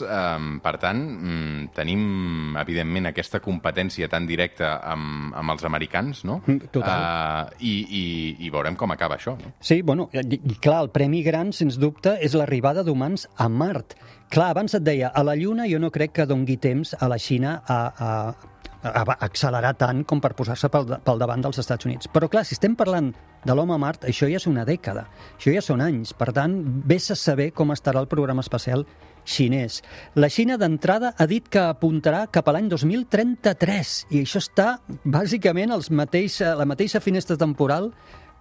per 0.62 0.74
tant, 0.82 1.00
mm, 1.00 1.68
tenim, 1.76 2.56
evidentment, 2.58 3.06
aquesta 3.10 3.40
competència 3.40 4.08
tan 4.10 4.26
directa 4.26 4.80
amb, 4.82 5.34
amb 5.34 5.54
els 5.54 5.64
americans, 5.64 6.24
no? 6.24 6.40
Mm, 6.46 6.72
total. 6.74 7.04
Eh, 7.52 7.64
i, 7.70 7.74
i, 8.00 8.04
I 8.46 8.50
veurem 8.50 8.76
com 8.76 8.90
acaba 8.90 9.18
això. 9.18 9.36
No? 9.38 9.54
Sí, 9.60 9.82
bueno, 9.82 10.08
i, 10.12 10.40
i 10.40 10.58
clar, 10.58 10.82
el 10.86 10.90
premi 10.94 11.22
gran, 11.22 11.52
sens 11.52 11.78
dubte, 11.78 12.16
és 12.20 12.34
l'arribada 12.34 12.82
d'humans 12.82 13.28
a 13.36 13.48
Mart. 13.48 13.94
Clar, 14.34 14.50
abans 14.50 14.74
et 14.74 14.82
deia, 14.82 15.12
a 15.14 15.22
la 15.22 15.36
Lluna 15.38 15.68
jo 15.70 15.78
no 15.78 15.92
crec 15.94 16.16
que 16.18 16.26
dongui 16.26 16.56
temps 16.58 16.96
a 16.98 17.08
la 17.08 17.20
Xina 17.22 17.60
a, 17.70 17.78
a 17.94 18.52
accelerar 18.84 19.74
tant 19.80 20.02
com 20.04 20.20
per 20.20 20.34
posar-se 20.36 20.68
pel, 20.72 20.98
pel 21.04 21.22
davant 21.22 21.44
dels 21.44 21.60
Estats 21.62 21.88
Units. 21.88 22.10
Però 22.12 22.28
clar, 22.28 22.44
si 22.44 22.56
estem 22.56 22.76
parlant 22.76 23.12
de 23.44 23.56
l'home 23.56 23.74
a 23.74 23.80
Mart, 23.80 24.04
això 24.08 24.28
ja 24.28 24.40
és 24.40 24.46
una 24.50 24.64
dècada, 24.68 25.06
això 25.38 25.54
ja 25.54 25.62
són 25.64 25.82
anys. 25.84 26.12
Per 26.16 26.30
tant, 26.36 26.58
vés 26.84 27.10
a 27.10 27.16
saber 27.18 27.50
com 27.56 27.72
estarà 27.72 28.02
el 28.02 28.10
programa 28.10 28.44
espacial 28.44 28.84
xinès. 29.24 29.80
La 30.14 30.28
Xina 30.28 30.58
d'entrada 30.60 31.14
ha 31.16 31.26
dit 31.26 31.48
que 31.48 31.62
apuntarà 31.62 32.26
cap 32.32 32.48
a 32.48 32.54
l'any 32.54 32.68
2033 32.68 33.94
i 34.12 34.20
això 34.20 34.42
està 34.42 34.68
bàsicament 35.04 35.72
els 35.72 35.90
mateix, 35.90 36.40
la 36.44 36.68
mateixa 36.68 37.00
finestra 37.00 37.38
temporal 37.40 37.90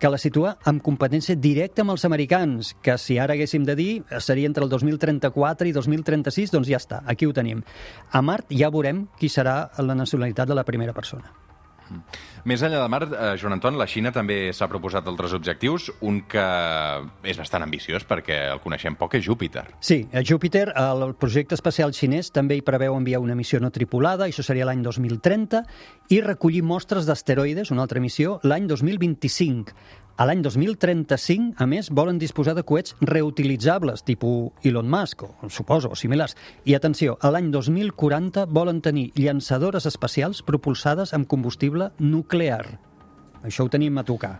que 0.04 0.10
la 0.12 0.18
situa 0.20 0.50
amb 0.68 0.82
competència 0.84 1.38
directa 1.40 1.80
amb 1.86 1.94
els 1.94 2.04
americans, 2.04 2.74
que 2.84 2.98
si 3.00 3.16
ara 3.24 3.38
haguéssim 3.38 3.64
de 3.64 3.76
dir 3.80 3.92
seria 4.20 4.50
entre 4.50 4.66
el 4.66 4.72
2034 4.74 5.70
i 5.70 5.72
2036, 5.78 6.52
doncs 6.52 6.68
ja 6.68 6.82
està, 6.82 7.00
aquí 7.08 7.24
ho 7.24 7.32
tenim. 7.32 7.62
A 8.12 8.20
Mart 8.20 8.52
ja 8.52 8.68
veurem 8.74 9.06
qui 9.16 9.32
serà 9.32 9.70
la 9.80 9.96
nacionalitat 9.96 10.52
de 10.52 10.60
la 10.60 10.66
primera 10.68 10.92
persona. 10.92 11.32
Més 12.44 12.60
enllà 12.60 12.82
de 12.82 12.90
Mart, 12.92 13.14
eh, 13.16 13.38
Joan 13.40 13.56
Anton, 13.56 13.78
la 13.80 13.86
Xina 13.88 14.12
també 14.12 14.52
s'ha 14.52 14.68
proposat 14.68 15.08
altres 15.08 15.32
objectius. 15.32 15.86
Un 16.04 16.20
que 16.28 16.44
és 17.24 17.40
bastant 17.40 17.64
ambiciós 17.64 18.04
perquè 18.04 18.40
el 18.52 18.60
coneixem 18.60 18.98
poc 19.00 19.16
és 19.16 19.24
Júpiter. 19.24 19.64
Sí, 19.80 20.02
a 20.12 20.20
Júpiter, 20.28 20.66
el 20.76 21.16
projecte 21.16 21.56
espacial 21.56 21.96
xinès 21.96 22.34
també 22.36 22.58
hi 22.60 22.66
preveu 22.66 22.98
enviar 23.00 23.22
una 23.24 23.36
missió 23.36 23.62
no 23.64 23.72
tripulada, 23.72 24.28
això 24.28 24.44
seria 24.44 24.68
l'any 24.68 24.84
2030, 24.84 25.64
i 26.12 26.20
recollir 26.20 26.66
mostres 26.68 27.08
d'asteroides, 27.08 27.72
una 27.72 27.88
altra 27.88 28.04
missió, 28.04 28.42
l'any 28.44 28.68
2025. 28.68 29.72
A 30.14 30.28
l'any 30.30 30.44
2035, 30.46 31.56
a 31.58 31.66
més, 31.66 31.88
volen 31.90 32.20
disposar 32.22 32.54
de 32.54 32.62
coets 32.62 32.94
reutilitzables, 33.02 34.04
tipus 34.06 34.52
Elon 34.62 34.86
Musk, 34.86 35.24
o 35.26 35.50
suposo, 35.50 35.90
o 35.90 35.98
similars. 35.98 36.36
I 36.70 36.76
atenció, 36.78 37.16
a 37.18 37.32
l'any 37.34 37.50
2040 37.50 38.46
volen 38.54 38.84
tenir 38.86 39.08
llançadores 39.18 39.90
espacials 39.90 40.44
propulsades 40.46 41.16
amb 41.18 41.26
combustible 41.26 41.90
nuclear. 41.98 42.78
Això 43.42 43.66
ho 43.66 43.74
tenim 43.74 43.98
a 43.98 44.06
tocar. 44.06 44.36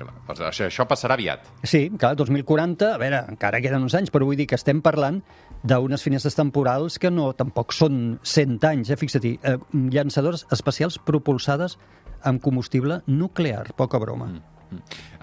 Clar, 0.00 0.10
doncs 0.26 0.42
Això, 0.50 0.66
això 0.66 0.88
passarà 0.90 1.14
aviat. 1.14 1.46
Sí, 1.62 1.84
clar, 1.94 2.16
2040, 2.18 2.90
a 2.96 2.98
veure, 2.98 3.22
encara 3.30 3.62
queden 3.62 3.86
uns 3.86 3.94
anys, 3.94 4.10
però 4.10 4.26
vull 4.26 4.40
dir 4.40 4.48
que 4.50 4.58
estem 4.58 4.82
parlant 4.82 5.22
d'unes 5.62 6.02
finestres 6.02 6.34
temporals 6.34 6.98
que 6.98 7.12
no 7.14 7.30
tampoc 7.38 7.70
són 7.70 8.16
100 8.26 8.66
anys, 8.66 8.90
eh? 8.90 8.98
fixa-t'hi, 8.98 9.36
eh, 9.46 9.60
llançadores 9.94 10.42
espacials 10.50 10.98
propulsades 10.98 11.78
amb 12.26 12.42
combustible 12.42 13.04
nuclear, 13.06 13.68
poca 13.78 14.02
broma. 14.02 14.26
Mm. 14.26 14.48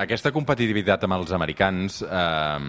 Aquesta 0.06 0.32
competitivitat 0.36 1.04
amb 1.08 1.18
els 1.20 1.34
americans 1.36 2.02
eh, 2.04 2.60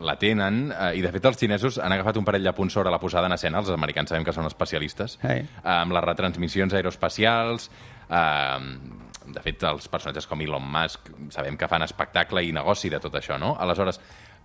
la 0.00 0.16
tenen 0.18 0.68
eh, 0.70 0.92
i, 0.98 1.02
de 1.04 1.12
fet, 1.14 1.26
els 1.30 1.40
xinesos 1.40 1.80
han 1.82 1.94
agafat 1.94 2.20
un 2.20 2.26
parell 2.26 2.46
de 2.46 2.54
punts 2.54 2.74
sobre 2.74 2.92
la 2.94 3.00
posada 3.02 3.30
en 3.30 3.36
escena. 3.36 3.62
Els 3.62 3.72
americans 3.74 4.12
sabem 4.12 4.26
que 4.26 4.34
són 4.36 4.48
especialistes. 4.48 5.18
Hey. 5.22 5.44
Eh, 5.44 5.76
amb 5.80 5.96
les 5.96 6.08
retransmissions 6.10 6.78
aeroespacials... 6.78 7.70
Eh, 8.08 9.04
de 9.28 9.42
fet, 9.44 9.60
els 9.68 9.84
personatges 9.92 10.24
com 10.24 10.40
Elon 10.40 10.64
Musk 10.72 11.10
sabem 11.34 11.58
que 11.60 11.68
fan 11.68 11.84
espectacle 11.84 12.40
i 12.46 12.52
negoci 12.56 12.88
de 12.88 12.96
tot 13.02 13.18
això, 13.18 13.36
no? 13.36 13.50
Aleshores, 13.60 13.98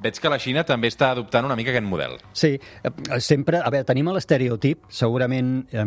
veig 0.03 0.19
que 0.19 0.31
la 0.31 0.39
Xina 0.41 0.63
també 0.67 0.89
està 0.91 1.11
adoptant 1.13 1.47
una 1.47 1.57
mica 1.59 1.71
aquest 1.73 1.87
model. 1.87 2.17
Sí, 2.37 2.53
eh, 2.59 2.91
sempre... 3.23 3.61
A 3.63 3.71
veure, 3.73 3.87
tenim 3.87 4.09
l'estereotip, 4.13 4.83
segurament 4.91 5.53
eh, 5.71 5.85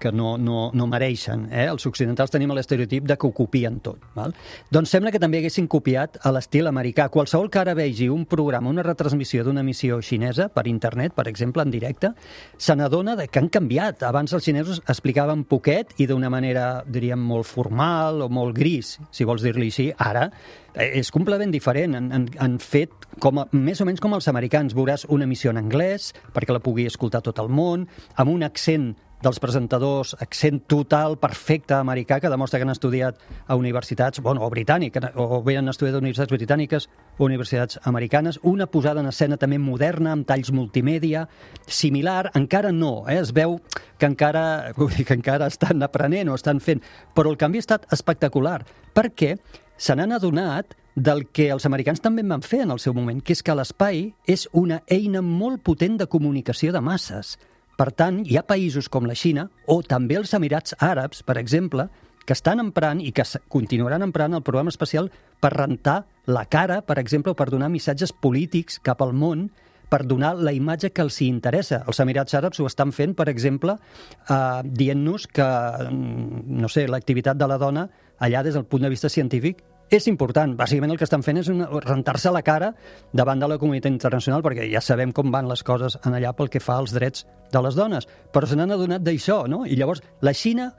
que 0.00 0.12
no, 0.14 0.36
no, 0.38 0.70
no 0.74 0.88
mereixen. 0.90 1.48
Eh? 1.50 1.66
Els 1.70 1.86
occidentals 1.88 2.32
tenim 2.32 2.54
l'estereotip 2.54 3.06
de 3.08 3.16
que 3.18 3.28
ho 3.28 3.34
copien 3.36 3.80
tot. 3.84 4.02
Val? 4.16 4.34
Doncs 4.72 4.94
sembla 4.94 5.12
que 5.14 5.20
també 5.22 5.40
haguessin 5.42 5.68
copiat 5.70 6.20
a 6.22 6.32
l'estil 6.34 6.70
americà. 6.70 7.08
Qualsevol 7.12 7.50
que 7.50 7.62
ara 7.62 7.76
vegi 7.78 8.08
un 8.12 8.26
programa, 8.30 8.70
una 8.70 8.86
retransmissió 8.86 9.44
d'una 9.46 9.64
missió 9.66 10.00
xinesa 10.02 10.48
per 10.52 10.66
internet, 10.70 11.14
per 11.16 11.26
exemple, 11.30 11.64
en 11.66 11.74
directe, 11.74 12.12
se 12.58 12.76
n'adona 12.76 13.16
que 13.26 13.42
han 13.42 13.50
canviat. 13.52 14.06
Abans 14.06 14.34
els 14.36 14.46
xinesos 14.46 14.82
explicaven 14.86 15.44
poquet 15.48 15.96
i 16.02 16.06
d'una 16.06 16.30
manera, 16.32 16.84
diríem, 16.86 17.20
molt 17.20 17.48
formal 17.48 18.22
o 18.24 18.30
molt 18.32 18.56
gris, 18.56 18.96
si 19.10 19.26
vols 19.26 19.44
dir-li 19.44 19.70
així. 19.72 19.90
Ara 19.96 20.28
eh, 20.74 20.92
és 21.00 21.10
completament 21.14 21.52
diferent. 21.54 21.96
Han, 21.98 22.12
han, 22.14 22.28
han 22.42 22.58
fet 22.62 22.94
com 23.22 23.40
a, 23.40 23.46
més 23.64 23.80
o 23.80 23.86
menys 23.88 24.02
com 24.02 24.14
els 24.16 24.28
americans. 24.30 24.74
Veuràs 24.76 25.06
una 25.12 25.26
emissió 25.28 25.52
en 25.52 25.60
anglès 25.60 26.12
perquè 26.34 26.54
la 26.54 26.62
pugui 26.62 26.86
escoltar 26.88 27.22
tot 27.24 27.40
el 27.42 27.50
món, 27.52 27.86
amb 28.16 28.32
un 28.32 28.44
accent 28.46 28.94
dels 29.22 29.40
presentadors, 29.40 30.12
accent 30.20 30.60
total, 30.68 31.16
perfecte 31.18 31.74
americà, 31.74 32.18
que 32.20 32.30
demostra 32.30 32.60
que 32.60 32.66
han 32.66 32.74
estudiat 32.74 33.18
a 33.48 33.56
universitats, 33.56 34.20
bueno, 34.20 34.44
o 34.44 34.50
britàniques, 34.52 35.08
o 35.16 35.40
bé 35.42 35.56
han 35.56 35.72
estudiat 35.72 35.96
a 35.96 36.02
universitats 36.02 36.34
britàniques 36.34 36.88
o 37.16 37.24
universitats 37.24 37.80
americanes, 37.88 38.38
una 38.42 38.68
posada 38.68 39.00
en 39.00 39.08
escena 39.08 39.40
també 39.40 39.58
moderna, 39.58 40.12
amb 40.12 40.28
talls 40.28 40.52
multimèdia, 40.52 41.26
similar, 41.66 42.30
encara 42.36 42.72
no, 42.72 43.06
eh? 43.08 43.18
es 43.22 43.32
veu 43.32 43.58
que 43.98 44.10
encara, 44.10 44.46
vull 44.78 44.92
dir, 44.92 45.06
que 45.08 45.16
encara 45.16 45.48
estan 45.48 45.82
aprenent 45.86 46.28
o 46.28 46.36
estan 46.36 46.60
fent, 46.60 46.84
però 47.16 47.32
el 47.32 47.40
canvi 47.40 47.62
ha 47.62 47.66
estat 47.66 47.88
espectacular, 47.96 48.60
perquè 48.94 49.38
se 49.76 49.96
n'han 49.96 50.12
adonat 50.16 50.76
del 50.96 51.26
que 51.28 51.50
els 51.52 51.66
americans 51.68 52.00
també 52.00 52.24
van 52.24 52.42
fer 52.42 52.62
en 52.64 52.72
el 52.72 52.80
seu 52.80 52.94
moment, 52.96 53.20
que 53.20 53.36
és 53.36 53.44
que 53.44 53.54
l'espai 53.54 54.08
és 54.26 54.46
una 54.56 54.80
eina 54.88 55.20
molt 55.22 55.60
potent 55.62 55.98
de 56.00 56.08
comunicació 56.08 56.72
de 56.72 56.80
masses. 56.80 57.36
Per 57.76 57.90
tant, 57.92 58.22
hi 58.24 58.38
ha 58.40 58.46
països 58.48 58.88
com 58.88 59.04
la 59.04 59.14
Xina 59.14 59.50
o 59.68 59.82
també 59.84 60.16
els 60.16 60.32
Emirats 60.34 60.74
Àrabs, 60.80 61.20
per 61.22 61.36
exemple, 61.36 61.90
que 62.24 62.32
estan 62.32 62.64
emprant 62.64 63.02
i 63.04 63.12
que 63.12 63.26
continuaran 63.52 64.02
emprant 64.02 64.34
el 64.34 64.42
programa 64.42 64.72
espacial 64.72 65.12
per 65.38 65.52
rentar 65.52 66.06
la 66.26 66.46
cara, 66.48 66.80
per 66.80 66.98
exemple, 66.98 67.36
o 67.36 67.38
per 67.38 67.50
donar 67.52 67.68
missatges 67.70 68.16
polítics 68.16 68.80
cap 68.80 69.04
al 69.04 69.12
món, 69.12 69.50
per 69.92 70.00
donar 70.08 70.32
la 70.40 70.56
imatge 70.56 70.90
que 70.90 71.04
els 71.04 71.20
hi 71.20 71.28
interessa. 71.28 71.84
Els 71.86 72.00
Emirats 72.02 72.34
Àrabs 72.34 72.58
ho 72.58 72.66
estan 72.66 72.90
fent, 72.96 73.12
per 73.14 73.28
exemple, 73.28 73.76
eh, 73.76 74.62
dient-nos 74.64 75.28
que, 75.28 75.44
mm, 75.44 76.42
no 76.56 76.68
sé, 76.68 76.88
l'activitat 76.88 77.36
de 77.36 77.46
la 77.46 77.58
dona 77.58 77.88
allà 78.18 78.42
des 78.42 78.54
del 78.54 78.64
punt 78.64 78.82
de 78.82 78.88
vista 78.88 79.10
científic 79.10 79.62
és 79.90 80.06
important. 80.10 80.56
Bàsicament 80.58 80.92
el 80.92 80.98
que 80.98 81.06
estan 81.06 81.22
fent 81.22 81.38
és 81.40 81.50
rentar-se 81.84 82.32
la 82.34 82.42
cara 82.46 82.72
davant 83.12 83.42
de 83.42 83.48
la 83.48 83.58
comunitat 83.58 83.92
internacional, 83.92 84.42
perquè 84.42 84.66
ja 84.72 84.82
sabem 84.82 85.12
com 85.14 85.30
van 85.34 85.48
les 85.50 85.62
coses 85.62 85.98
en 86.04 86.16
allà 86.16 86.32
pel 86.36 86.50
que 86.50 86.62
fa 86.62 86.80
als 86.80 86.94
drets 86.96 87.26
de 87.52 87.62
les 87.62 87.78
dones. 87.78 88.08
Però 88.32 88.46
se 88.46 88.58
n'han 88.58 88.74
adonat 88.74 89.04
d'això, 89.06 89.44
no? 89.50 89.64
I 89.66 89.78
llavors 89.78 90.02
la 90.22 90.34
Xina 90.34 90.72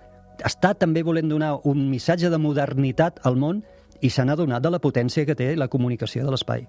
està 0.45 0.73
també 0.77 1.03
volent 1.03 1.29
donar 1.29 1.55
un 1.65 1.87
missatge 1.89 2.29
de 2.29 2.37
modernitat 2.41 3.23
al 3.25 3.39
món 3.39 3.63
i 4.01 4.11
se 4.13 4.25
n'ha 4.25 4.35
adonat 4.37 4.61
de 4.61 4.73
la 4.73 4.81
potència 4.83 5.25
que 5.25 5.35
té 5.35 5.55
la 5.55 5.69
comunicació 5.71 6.25
de 6.25 6.33
l'espai. 6.35 6.67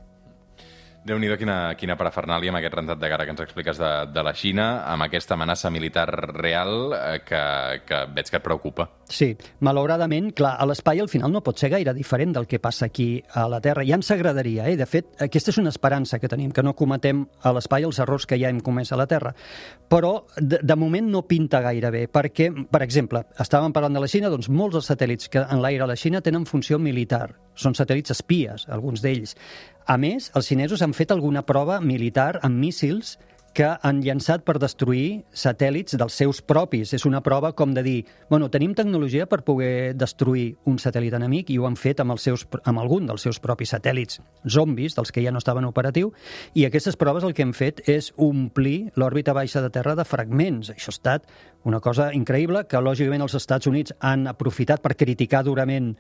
Déu-n'hi-do 1.09 1.39
quina, 1.41 1.57
quina 1.81 1.95
parafernàlia 1.97 2.53
amb 2.53 2.59
aquest 2.59 2.75
rentat 2.75 2.99
de 3.01 3.09
cara 3.09 3.25
que 3.25 3.33
ens 3.33 3.41
expliques 3.41 3.79
de, 3.81 3.91
de 4.13 4.25
la 4.27 4.35
Xina, 4.37 4.67
amb 4.93 5.07
aquesta 5.07 5.39
amenaça 5.39 5.71
militar 5.73 6.05
real 6.37 6.93
eh, 6.93 7.21
que, 7.25 7.41
que 7.89 8.01
veig 8.13 8.29
que 8.29 8.37
et 8.37 8.45
preocupa. 8.45 8.85
Sí, 9.09 9.31
malauradament, 9.65 10.35
clar, 10.37 10.57
a 10.61 10.67
l'espai 10.69 11.01
al 11.01 11.09
final 11.09 11.33
no 11.33 11.41
pot 11.45 11.57
ser 11.57 11.71
gaire 11.73 11.95
diferent 11.97 12.35
del 12.37 12.49
que 12.51 12.61
passa 12.61 12.91
aquí 12.91 13.23
a 13.33 13.47
la 13.49 13.63
Terra. 13.65 13.87
Ja 13.89 13.97
ens 13.97 14.11
agradaria, 14.13 14.69
eh? 14.69 14.77
De 14.77 14.85
fet, 14.91 15.15
aquesta 15.25 15.55
és 15.55 15.61
una 15.63 15.73
esperança 15.73 16.21
que 16.21 16.29
tenim, 16.29 16.53
que 16.53 16.67
no 16.67 16.77
cometem 16.77 17.25
a 17.41 17.55
l'espai 17.57 17.89
els 17.89 18.03
errors 18.05 18.29
que 18.29 18.37
ja 18.37 18.53
hem 18.53 18.61
comès 18.61 18.93
a 18.93 19.01
la 19.01 19.09
Terra. 19.09 19.33
Però, 19.89 20.13
de, 20.37 20.61
de 20.61 20.77
moment, 20.77 21.09
no 21.09 21.25
pinta 21.25 21.63
gaire 21.65 21.95
bé, 21.95 22.05
perquè, 22.13 22.51
per 22.69 22.85
exemple, 22.85 23.25
estàvem 23.41 23.73
parlant 23.73 23.97
de 23.97 24.05
la 24.05 24.13
Xina, 24.13 24.29
doncs 24.29 24.53
molts 24.53 24.77
dels 24.77 24.93
satèl·lits 24.93 25.33
que 25.33 25.41
en 25.41 25.65
l'aire 25.65 25.89
a 25.89 25.89
la 25.89 25.97
Xina 25.97 26.21
tenen 26.21 26.45
funció 26.45 26.77
militar. 26.77 27.31
Són 27.59 27.75
satèl·lits 27.75 28.13
espies, 28.13 28.69
alguns 28.69 29.01
d'ells. 29.03 29.33
A 29.89 29.97
més, 29.97 30.27
els 30.37 30.45
xinesos 30.51 30.83
han 30.85 30.93
fet 30.93 31.15
alguna 31.15 31.41
prova 31.49 31.79
militar 31.81 32.43
amb 32.45 32.61
míssils 32.61 33.15
que 33.57 33.71
han 33.83 34.03
llançat 34.05 34.43
per 34.45 34.59
destruir 34.61 35.23
satèl·lits 35.33 35.97
dels 35.97 36.19
seus 36.21 36.43
propis. 36.45 36.93
És 36.93 37.07
una 37.09 37.23
prova 37.25 37.55
com 37.57 37.73
de 37.73 37.83
dir, 37.83 37.95
bueno, 38.29 38.51
tenim 38.53 38.75
tecnologia 38.77 39.25
per 39.27 39.41
poder 39.47 39.95
destruir 39.97 40.59
un 40.69 40.77
satèl·lit 40.77 41.17
enemic 41.17 41.49
i 41.51 41.57
ho 41.57 41.65
han 41.65 41.79
fet 41.81 42.03
amb, 42.05 42.13
els 42.13 42.29
seus, 42.29 42.45
amb 42.69 42.83
algun 42.83 43.09
dels 43.09 43.25
seus 43.25 43.41
propis 43.41 43.73
satèl·lits 43.73 44.21
zombis, 44.45 44.95
dels 44.99 45.09
que 45.09 45.25
ja 45.25 45.33
no 45.33 45.41
estaven 45.41 45.65
operatiu, 45.65 46.13
i 46.53 46.69
aquestes 46.69 47.01
proves 47.01 47.25
el 47.25 47.33
que 47.33 47.49
han 47.49 47.57
fet 47.57 47.81
és 47.89 48.13
omplir 48.15 48.93
l'òrbita 49.01 49.33
baixa 49.33 49.65
de 49.65 49.73
Terra 49.73 49.97
de 49.97 50.05
fragments. 50.05 50.69
Això 50.77 50.93
ha 50.93 50.99
estat 50.99 51.33
una 51.65 51.81
cosa 51.81 52.13
increïble 52.13 52.67
que, 52.69 52.85
lògicament, 52.85 53.25
els 53.25 53.41
Estats 53.41 53.73
Units 53.73 53.97
han 53.99 54.29
aprofitat 54.29 54.85
per 54.85 54.99
criticar 55.01 55.43
durament 55.49 55.95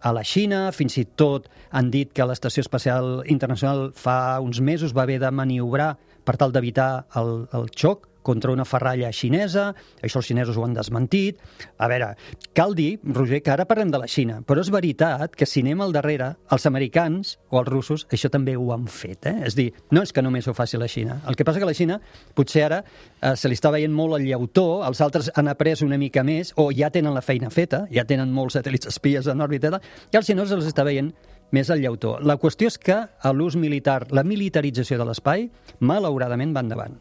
a 0.00 0.12
la 0.16 0.24
Xina, 0.26 0.68
fins 0.72 0.96
i 1.00 1.04
tot 1.04 1.48
han 1.70 1.90
dit 1.92 2.12
que 2.12 2.26
l'Estació 2.26 2.64
Espacial 2.64 3.20
Internacional 3.28 3.90
fa 3.96 4.40
uns 4.42 4.60
mesos 4.60 4.96
va 4.96 5.04
haver 5.06 5.20
de 5.22 5.30
maniobrar 5.30 5.94
per 6.24 6.36
tal 6.40 6.52
d'evitar 6.52 7.06
el, 7.16 7.46
el 7.56 7.68
xoc 7.76 8.09
contra 8.22 8.52
una 8.52 8.66
ferralla 8.68 9.10
xinesa, 9.12 9.70
això 10.02 10.20
els 10.20 10.28
xinesos 10.28 10.58
ho 10.58 10.64
han 10.66 10.74
desmentit. 10.76 11.40
A 11.78 11.88
veure, 11.90 12.12
cal 12.56 12.74
dir, 12.76 12.98
Roger, 13.04 13.42
que 13.42 13.52
ara 13.54 13.66
parlem 13.68 13.90
de 13.92 14.00
la 14.02 14.08
Xina, 14.10 14.40
però 14.46 14.62
és 14.62 14.70
veritat 14.72 15.36
que 15.36 15.48
si 15.48 15.64
anem 15.64 15.80
al 15.80 15.94
darrere, 15.96 16.34
els 16.52 16.66
americans 16.68 17.36
o 17.50 17.60
els 17.60 17.70
russos 17.70 18.06
això 18.10 18.30
també 18.32 18.56
ho 18.56 18.70
han 18.74 18.86
fet. 18.90 19.30
Eh? 19.30 19.36
És 19.48 19.56
dir, 19.58 19.70
no 19.90 20.04
és 20.04 20.12
que 20.12 20.22
només 20.22 20.48
ho 20.48 20.54
faci 20.56 20.80
la 20.80 20.88
Xina. 20.90 21.20
El 21.28 21.38
que 21.38 21.46
passa 21.46 21.62
que 21.62 21.68
la 21.68 21.76
Xina 21.76 22.00
potser 22.34 22.66
ara 22.68 22.82
eh, 22.84 23.34
se 23.36 23.48
li 23.48 23.58
està 23.58 23.72
veient 23.72 23.94
molt 23.94 24.18
el 24.18 24.28
llautó, 24.28 24.82
els 24.86 25.00
altres 25.00 25.30
han 25.36 25.50
après 25.50 25.84
una 25.86 25.98
mica 26.00 26.24
més 26.26 26.54
o 26.60 26.70
ja 26.74 26.90
tenen 26.90 27.14
la 27.14 27.24
feina 27.24 27.50
feta, 27.50 27.84
ja 27.92 28.06
tenen 28.08 28.32
molts 28.34 28.58
satèl·lits 28.58 28.90
espies 28.90 29.28
en 29.30 29.40
òrbita, 29.40 29.80
i 30.10 30.16
als 30.16 30.26
xinesos 30.26 30.56
els 30.58 30.70
està 30.70 30.84
veient 30.86 31.12
més 31.54 31.70
el 31.70 31.82
llautó. 31.82 32.16
La 32.22 32.38
qüestió 32.40 32.70
és 32.70 32.78
que 32.78 32.96
l'ús 33.34 33.56
militar, 33.58 34.06
la 34.14 34.24
militarització 34.26 34.98
de 35.00 35.06
l'espai, 35.08 35.48
malauradament 35.80 36.54
va 36.56 36.64
endavant. 36.66 36.98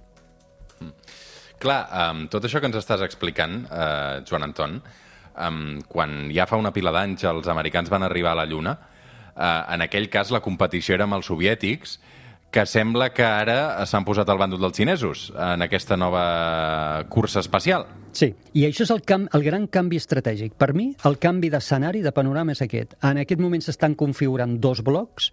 Clar, 1.60 1.80
amb 1.92 2.30
tot 2.32 2.46
això 2.48 2.62
que 2.62 2.70
ens 2.72 2.80
estàs 2.80 3.04
explicant, 3.04 3.66
eh, 3.68 4.22
Joan 4.28 4.48
Anton, 4.48 4.78
um, 5.36 5.82
quan 5.88 6.30
ja 6.32 6.46
fa 6.48 6.60
una 6.60 6.72
pila 6.72 6.94
d'anys 6.96 7.26
els 7.28 7.50
americans 7.52 7.92
van 7.92 8.04
arribar 8.08 8.32
a 8.32 8.42
la 8.42 8.46
Lluna, 8.46 8.78
eh, 9.36 9.74
en 9.76 9.84
aquell 9.84 10.10
cas 10.10 10.32
la 10.32 10.40
competició 10.40 10.96
era 10.96 11.04
amb 11.04 11.20
els 11.20 11.28
soviètics, 11.28 12.00
que 12.50 12.66
sembla 12.66 13.12
que 13.14 13.24
ara 13.24 13.86
s'han 13.86 14.06
posat 14.06 14.30
al 14.30 14.40
bàndol 14.42 14.62
dels 14.64 14.78
xinesos 14.78 15.28
en 15.38 15.62
aquesta 15.62 15.98
nova 15.98 17.04
cursa 17.10 17.44
espacial. 17.44 17.86
Sí, 18.12 18.32
i 18.58 18.64
això 18.66 18.88
és 18.88 18.94
el, 18.96 19.04
camp, 19.06 19.28
el 19.38 19.44
gran 19.46 19.68
canvi 19.70 20.00
estratègic. 20.02 20.56
Per 20.58 20.72
mi, 20.74 20.90
el 21.06 21.20
canvi 21.22 21.52
d'escenari, 21.54 22.02
de 22.02 22.14
panorama, 22.16 22.56
és 22.56 22.64
aquest. 22.66 22.96
En 23.06 23.22
aquest 23.22 23.42
moment 23.42 23.62
s'estan 23.62 23.94
configurant 24.00 24.58
dos 24.58 24.82
blocs 24.82 25.30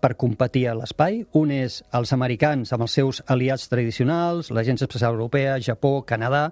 per 0.00 0.16
competir 0.16 0.66
a 0.68 0.74
l'espai. 0.78 1.24
Un 1.36 1.52
és 1.54 1.80
els 1.96 2.12
americans 2.16 2.72
amb 2.72 2.86
els 2.86 2.96
seus 2.96 3.22
aliats 3.30 3.68
tradicionals, 3.70 4.50
l'Agència 4.50 4.88
Espacial 4.88 5.14
Europea, 5.14 5.58
Japó, 5.60 6.00
Canadà, 6.08 6.48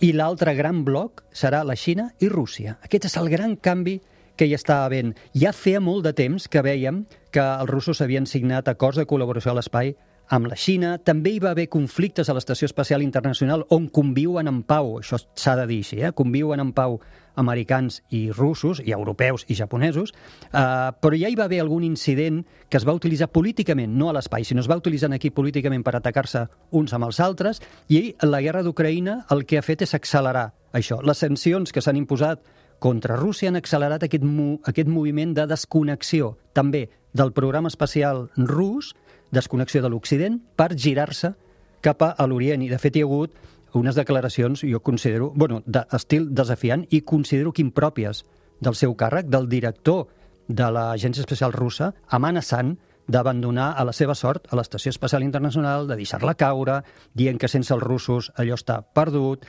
i 0.00 0.12
l'altre 0.14 0.54
gran 0.54 0.84
bloc 0.86 1.24
serà 1.32 1.62
la 1.66 1.76
Xina 1.76 2.10
i 2.20 2.28
Rússia. 2.30 2.78
Aquest 2.84 3.10
és 3.10 3.16
el 3.20 3.30
gran 3.32 3.56
canvi 3.56 3.98
que 4.36 4.46
hi 4.48 4.54
està 4.56 4.84
havent. 4.84 5.12
Ja 5.36 5.52
feia 5.52 5.80
molt 5.84 6.06
de 6.06 6.14
temps 6.16 6.46
que 6.48 6.62
veiem 6.64 7.04
que 7.30 7.42
els 7.42 7.70
russos 7.70 8.00
havien 8.00 8.26
signat 8.26 8.70
acords 8.72 9.00
de 9.00 9.06
col·laboració 9.06 9.52
a 9.52 9.58
l'espai 9.58 9.92
amb 10.30 10.46
la 10.46 10.56
Xina. 10.56 10.96
També 11.02 11.34
hi 11.34 11.40
va 11.42 11.50
haver 11.50 11.68
conflictes 11.68 12.30
a 12.30 12.34
l'Estació 12.36 12.70
Espacial 12.70 13.02
Internacional 13.02 13.66
on 13.74 13.88
conviuen 13.90 14.48
en 14.48 14.62
pau, 14.62 14.96
això 15.00 15.18
s'ha 15.18 15.56
de 15.58 15.66
dir 15.68 15.80
així, 15.84 15.98
eh? 16.00 16.12
conviuen 16.16 16.62
en 16.62 16.70
pau 16.72 17.00
americans 17.40 18.00
i 18.14 18.28
russos, 18.30 18.80
i 18.84 18.92
europeus 18.94 19.44
i 19.48 19.56
japonesos, 19.58 20.12
eh, 20.52 20.60
però 21.02 21.18
ja 21.18 21.30
hi 21.30 21.38
va 21.38 21.46
haver 21.48 21.60
algun 21.62 21.84
incident 21.86 22.44
que 22.68 22.78
es 22.78 22.86
va 22.86 22.94
utilitzar 22.94 23.30
políticament, 23.34 23.92
no 23.96 24.10
a 24.10 24.14
l'espai, 24.14 24.44
sinó 24.44 24.62
es 24.62 24.70
va 24.70 24.78
utilitzar 24.78 25.12
aquí 25.14 25.30
políticament 25.34 25.84
per 25.86 25.96
atacar-se 25.96 26.46
uns 26.70 26.94
amb 26.94 27.08
els 27.08 27.20
altres, 27.20 27.62
i 27.88 28.14
la 28.22 28.42
guerra 28.42 28.62
d'Ucraïna 28.62 29.24
el 29.34 29.44
que 29.46 29.58
ha 29.58 29.66
fet 29.66 29.82
és 29.86 29.94
accelerar 29.94 30.50
això. 30.72 31.00
Les 31.02 31.18
sancions 31.18 31.72
que 31.72 31.82
s'han 31.82 31.98
imposat 31.98 32.42
contra 32.80 33.18
Rússia 33.18 33.50
han 33.50 33.58
accelerat 33.58 34.06
aquest, 34.06 34.24
mo 34.24 34.60
aquest 34.64 34.88
moviment 34.88 35.34
de 35.36 35.46
desconnexió, 35.50 36.36
també 36.54 36.88
del 37.12 37.32
programa 37.32 37.68
espacial 37.68 38.28
rus, 38.36 38.94
desconnexió 39.30 39.82
de 39.82 39.90
l'Occident, 39.92 40.40
per 40.56 40.74
girar-se 40.76 41.34
cap 41.80 42.02
a 42.02 42.26
l'Orient. 42.26 42.62
I, 42.62 42.68
de 42.68 42.78
fet, 42.78 42.96
hi 42.96 43.04
ha 43.04 43.08
hagut 43.08 43.34
unes 43.74 43.94
declaracions, 43.94 44.64
jo 44.66 44.80
considero, 44.82 45.30
bueno, 45.34 45.62
d'estil 45.66 46.28
desafiant 46.34 46.86
i 46.90 47.02
considero 47.06 47.52
que 47.52 47.62
impròpies 47.62 48.24
del 48.60 48.74
seu 48.74 48.94
càrrec, 48.98 49.30
del 49.30 49.48
director 49.48 50.08
de 50.48 50.70
l'Agència 50.74 51.22
Espacial 51.22 51.54
Russa, 51.54 51.92
amenaçant 52.08 52.76
d'abandonar 53.10 53.72
a 53.76 53.84
la 53.86 53.94
seva 53.96 54.14
sort 54.14 54.46
a 54.50 54.58
l'Estació 54.58 54.90
Espacial 54.90 55.24
Internacional, 55.26 55.86
de 55.88 55.96
deixar-la 55.98 56.36
caure, 56.38 56.80
dient 57.14 57.38
que 57.38 57.48
sense 57.50 57.72
els 57.74 57.82
russos 57.82 58.30
allò 58.38 58.58
està 58.58 58.80
perdut. 58.82 59.46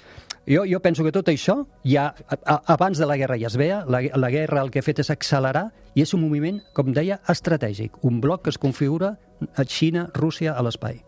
Jo, 0.47 0.63
jo 0.65 0.79
penso 0.81 1.03
que 1.05 1.13
tot 1.13 1.29
això 1.29 1.59
ja 1.85 2.07
a, 2.25 2.55
abans 2.73 2.97
de 2.97 3.05
la 3.05 3.17
guerra 3.19 3.37
ja 3.37 3.51
es 3.51 3.57
veia, 3.59 3.83
la, 3.85 4.01
la 4.17 4.31
guerra 4.33 4.63
el 4.65 4.71
que 4.73 4.81
ha 4.81 4.85
fet 4.85 5.03
és 5.03 5.11
accelerar 5.13 5.67
i 5.93 6.01
és 6.01 6.13
un 6.17 6.23
moviment, 6.23 6.57
com 6.73 6.89
deia, 6.95 7.19
estratègic, 7.29 8.01
un 8.07 8.21
bloc 8.23 8.45
que 8.45 8.53
es 8.53 8.57
configura 8.57 9.15
a 9.53 9.65
Xina, 9.67 10.07
Rússia, 10.15 10.55
a 10.55 10.63
l'espai. 10.65 11.01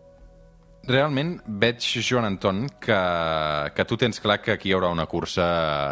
Realment 0.84 1.38
veig, 1.48 1.80
Joan 2.04 2.26
Anton, 2.28 2.66
que, 2.80 2.98
que 3.74 3.86
tu 3.88 3.96
tens 3.96 4.20
clar 4.20 4.42
que 4.44 4.52
aquí 4.52 4.68
hi 4.68 4.74
haurà 4.76 4.90
una 4.92 5.06
cursa 5.08 5.46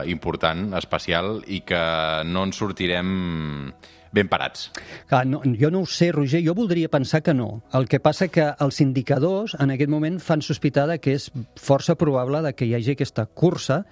important, 0.07 0.69
especial, 0.77 1.41
i 1.49 1.63
que 1.65 1.81
no 2.29 2.45
en 2.45 2.53
sortirem 2.53 3.73
ben 4.13 4.29
parats. 4.29 4.71
Clar, 5.09 5.25
no, 5.27 5.43
jo 5.59 5.71
no 5.73 5.83
ho 5.83 5.89
sé, 5.89 6.13
Roger, 6.13 6.43
jo 6.45 6.55
voldria 6.55 6.91
pensar 6.93 7.23
que 7.23 7.35
no. 7.35 7.63
El 7.73 7.89
que 7.89 8.01
passa 8.01 8.29
que 8.29 8.51
els 8.61 8.81
indicadors 8.85 9.57
en 9.59 9.73
aquest 9.75 9.91
moment 9.91 10.21
fan 10.21 10.45
sospitar 10.45 10.87
que 11.01 11.17
és 11.17 11.31
força 11.57 11.97
probable 11.97 12.43
que 12.53 12.69
hi 12.69 12.75
hagi 12.77 12.95
aquesta 12.97 13.27
cursa 13.27 13.83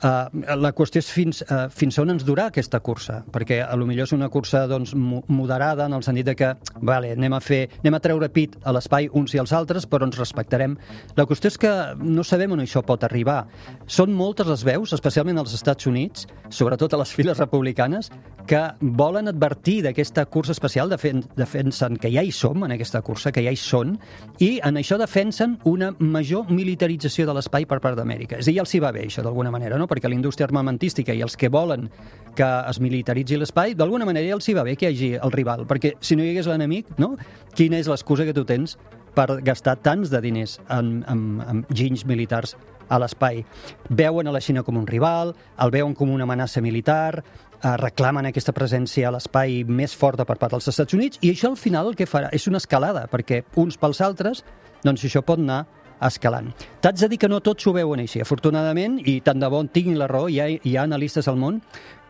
Uh, 0.00 0.56
la 0.56 0.70
qüestió 0.72 1.02
és 1.02 1.10
fins, 1.12 1.42
uh, 1.44 1.66
fins 1.68 1.98
on 2.00 2.14
ens 2.14 2.24
durà 2.24 2.46
aquesta 2.48 2.78
cursa, 2.80 3.18
perquè 3.32 3.58
a 3.60 3.74
lo 3.76 3.84
millor 3.84 4.08
és 4.08 4.14
una 4.16 4.30
cursa 4.32 4.62
doncs, 4.70 4.94
moderada 4.96 5.84
en 5.84 5.96
el 5.98 6.04
sentit 6.06 6.30
de 6.30 6.34
que 6.38 6.48
vale, 6.80 7.12
anem, 7.12 7.36
a 7.36 7.40
fer, 7.44 7.66
anem 7.82 7.98
a 7.98 8.00
treure 8.00 8.30
pit 8.32 8.56
a 8.64 8.72
l'espai 8.72 9.10
uns 9.12 9.34
i 9.36 9.42
els 9.42 9.52
altres, 9.52 9.84
però 9.84 10.08
ens 10.08 10.16
respectarem. 10.16 10.78
La 11.20 11.28
qüestió 11.28 11.52
és 11.52 11.60
que 11.60 11.74
no 12.00 12.24
sabem 12.24 12.56
on 12.56 12.64
això 12.64 12.80
pot 12.86 13.04
arribar. 13.04 13.42
Són 13.84 14.16
moltes 14.16 14.48
les 14.48 14.64
veus, 14.64 14.94
especialment 14.96 15.42
als 15.42 15.52
Estats 15.58 15.90
Units, 15.90 16.24
sobretot 16.48 16.96
a 16.96 17.02
les 17.02 17.12
files 17.12 17.36
republicanes, 17.38 18.08
que 18.50 18.60
volen 18.80 19.28
advertir 19.28 19.76
d'aquesta 19.84 20.24
cursa 20.26 20.56
especial, 20.56 20.88
defen 20.90 21.20
defensen 21.38 21.98
que 22.00 22.10
ja 22.10 22.24
hi 22.24 22.32
som 22.34 22.64
en 22.64 22.72
aquesta 22.74 23.02
cursa, 23.06 23.30
que 23.30 23.44
ja 23.44 23.52
hi 23.52 23.58
són, 23.60 23.94
i 24.42 24.56
en 24.66 24.80
això 24.80 24.98
defensen 24.98 25.58
una 25.68 25.92
major 25.98 26.50
militarització 26.50 27.28
de 27.28 27.36
l'espai 27.36 27.68
per 27.70 27.78
part 27.84 27.98
d'Amèrica. 27.98 28.40
És 28.40 28.48
a 28.48 28.50
dir, 28.50 28.56
ja 28.58 28.64
els 28.64 28.74
hi 28.74 28.80
va 28.82 28.90
bé 28.96 29.04
això, 29.06 29.22
d'alguna 29.22 29.52
manera, 29.54 29.78
no? 29.78 29.86
Perquè 29.90 30.08
la 30.08 30.16
indústria 30.16 30.46
armamentística 30.48 31.14
i 31.14 31.22
els 31.26 31.36
que 31.36 31.50
volen 31.50 31.90
que 32.38 32.46
es 32.70 32.78
militaritzi 32.80 33.36
l'espai, 33.36 33.74
d'alguna 33.74 34.06
manera 34.06 34.36
els 34.36 34.48
hi 34.48 34.54
va 34.54 34.64
bé 34.66 34.76
que 34.78 34.88
hi 34.88 34.94
hagi 34.94 35.10
el 35.18 35.34
rival, 35.34 35.66
perquè 35.68 35.96
si 36.00 36.16
no 36.16 36.24
hi 36.24 36.30
hagués 36.32 36.48
l'enemic, 36.50 36.94
no? 37.02 37.16
quina 37.58 37.80
és 37.80 37.90
l'excusa 37.90 38.24
que 38.28 38.36
tu 38.36 38.46
tens 38.46 38.78
per 39.14 39.40
gastar 39.42 39.76
tants 39.82 40.12
de 40.12 40.20
diners 40.22 40.60
en, 40.70 41.00
en, 41.10 41.24
en 41.42 41.64
ginys 41.74 42.06
militars 42.06 42.54
a 42.90 42.98
l'espai. 42.98 43.44
Veuen 43.90 44.26
a 44.26 44.34
la 44.34 44.42
Xina 44.42 44.64
com 44.66 44.78
un 44.78 44.86
rival, 44.86 45.34
el 45.62 45.72
veuen 45.74 45.94
com 45.98 46.10
una 46.10 46.26
amenaça 46.26 46.62
militar, 46.62 47.22
eh, 47.22 47.74
reclamen 47.78 48.30
aquesta 48.30 48.54
presència 48.56 49.08
a 49.08 49.14
l'espai 49.14 49.62
més 49.66 49.94
forta 49.96 50.26
per 50.26 50.38
part 50.38 50.56
dels 50.56 50.70
Estats 50.70 50.94
Units, 50.94 51.20
i 51.22 51.32
això 51.34 51.52
al 51.52 51.60
final 51.60 51.90
el 51.90 51.98
que 51.98 52.08
farà 52.10 52.30
és 52.34 52.46
una 52.50 52.62
escalada, 52.62 53.06
perquè 53.10 53.44
uns 53.60 53.78
pels 53.78 54.02
altres, 54.06 54.44
doncs 54.84 55.04
això 55.06 55.22
pot 55.26 55.38
anar 55.42 55.64
escalant. 56.06 56.50
T'haig 56.80 57.00
de 57.02 57.08
dir 57.12 57.18
que 57.20 57.28
no 57.28 57.40
tots 57.44 57.66
ho 57.66 57.74
veuen 57.76 58.00
així, 58.02 58.22
afortunadament, 58.24 58.98
i 59.04 59.20
tant 59.24 59.40
de 59.40 59.50
bon 59.52 59.68
tinguin 59.68 59.98
la 60.00 60.08
raó, 60.10 60.28
hi 60.28 60.40
ha, 60.40 60.48
hi 60.48 60.76
ha 60.76 60.84
analistes 60.86 61.28
al 61.28 61.38
món 61.40 61.60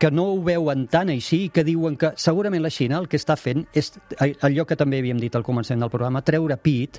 que 0.01 0.09
no 0.11 0.31
ho 0.31 0.37
veuen 0.41 0.87
tan 0.89 1.11
així 1.13 1.45
i 1.45 1.49
que 1.53 1.65
diuen 1.67 1.97
que 1.99 2.13
segurament 2.17 2.63
la 2.63 2.71
Xina 2.73 2.97
el 2.97 3.09
que 3.11 3.19
està 3.21 3.35
fent 3.37 3.67
és 3.77 3.91
allò 4.17 4.65
que 4.65 4.77
també 4.79 5.01
havíem 5.01 5.19
dit 5.21 5.35
al 5.35 5.45
començament 5.45 5.83
del 5.83 5.93
programa, 5.93 6.23
treure 6.25 6.57
pit, 6.57 6.97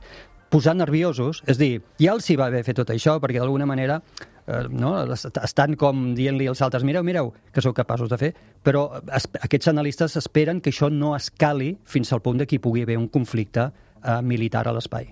posar 0.52 0.76
nerviosos, 0.76 1.40
és 1.48 1.58
dir, 1.58 1.80
ja 1.98 2.12
els 2.12 2.28
hi 2.28 2.36
va 2.36 2.50
haver 2.50 2.60
fer 2.66 2.76
tot 2.76 2.92
això, 2.92 3.16
perquè 3.22 3.40
d'alguna 3.40 3.66
manera 3.66 3.98
eh, 4.46 4.66
no? 4.68 4.92
estan 5.16 5.78
com 5.80 6.10
dient-li 6.14 6.46
als 6.50 6.60
altres 6.62 6.84
mireu, 6.84 7.04
mireu, 7.06 7.32
que 7.52 7.64
sou 7.64 7.72
capaços 7.74 8.10
de 8.12 8.20
fer, 8.20 8.32
però 8.62 8.84
es, 9.16 9.28
aquests 9.40 9.72
analistes 9.72 10.18
esperen 10.20 10.60
que 10.60 10.70
això 10.74 10.92
no 10.92 11.14
escali 11.16 11.72
fins 11.88 12.12
al 12.12 12.20
punt 12.22 12.42
de 12.42 12.46
que 12.46 12.58
hi 12.58 12.62
pugui 12.62 12.84
haver 12.84 12.98
un 13.00 13.08
conflicte 13.08 13.70
eh, 13.70 14.20
militar 14.22 14.66
a 14.68 14.76
l'espai. 14.76 15.08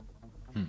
Mm. 0.54 0.68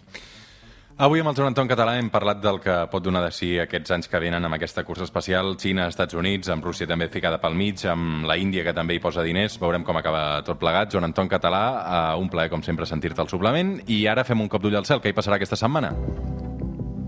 Avui 1.02 1.18
amb 1.18 1.32
el 1.32 1.34
Joan 1.34 1.50
Anton 1.50 1.66
Català 1.66 1.96
hem 1.98 2.12
parlat 2.14 2.38
del 2.44 2.60
que 2.62 2.76
pot 2.92 3.02
donar 3.02 3.24
de 3.24 3.32
si 3.34 3.48
aquests 3.58 3.90
anys 3.96 4.10
que 4.10 4.20
venen 4.22 4.46
amb 4.46 4.54
aquesta 4.54 4.84
cursa 4.86 5.08
espacial, 5.08 5.56
Xina, 5.58 5.88
Estats 5.90 6.14
Units, 6.14 6.52
amb 6.54 6.62
Rússia 6.62 6.86
també 6.86 7.08
ficada 7.10 7.40
pel 7.42 7.58
mig, 7.58 7.82
amb 7.90 8.28
la 8.30 8.36
Índia 8.38 8.62
que 8.68 8.76
també 8.78 8.94
hi 8.94 9.02
posa 9.02 9.26
diners, 9.26 9.56
veurem 9.58 9.82
com 9.82 9.98
acaba 9.98 10.44
tot 10.46 10.62
plegat. 10.62 10.94
Joan 10.94 11.10
Anton 11.10 11.32
Català, 11.32 11.64
uh, 11.80 12.22
un 12.22 12.30
plaer 12.30 12.54
com 12.54 12.62
sempre 12.62 12.86
sentir-te 12.86 13.26
al 13.26 13.34
suplement. 13.34 13.80
I 13.90 14.04
ara 14.14 14.28
fem 14.28 14.46
un 14.46 14.54
cop 14.54 14.62
d'ull 14.62 14.78
al 14.78 14.86
cel, 14.86 15.02
què 15.02 15.10
hi 15.10 15.18
passarà 15.18 15.42
aquesta 15.42 15.58
setmana? 15.58 15.90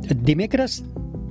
Dimecres 0.09 0.81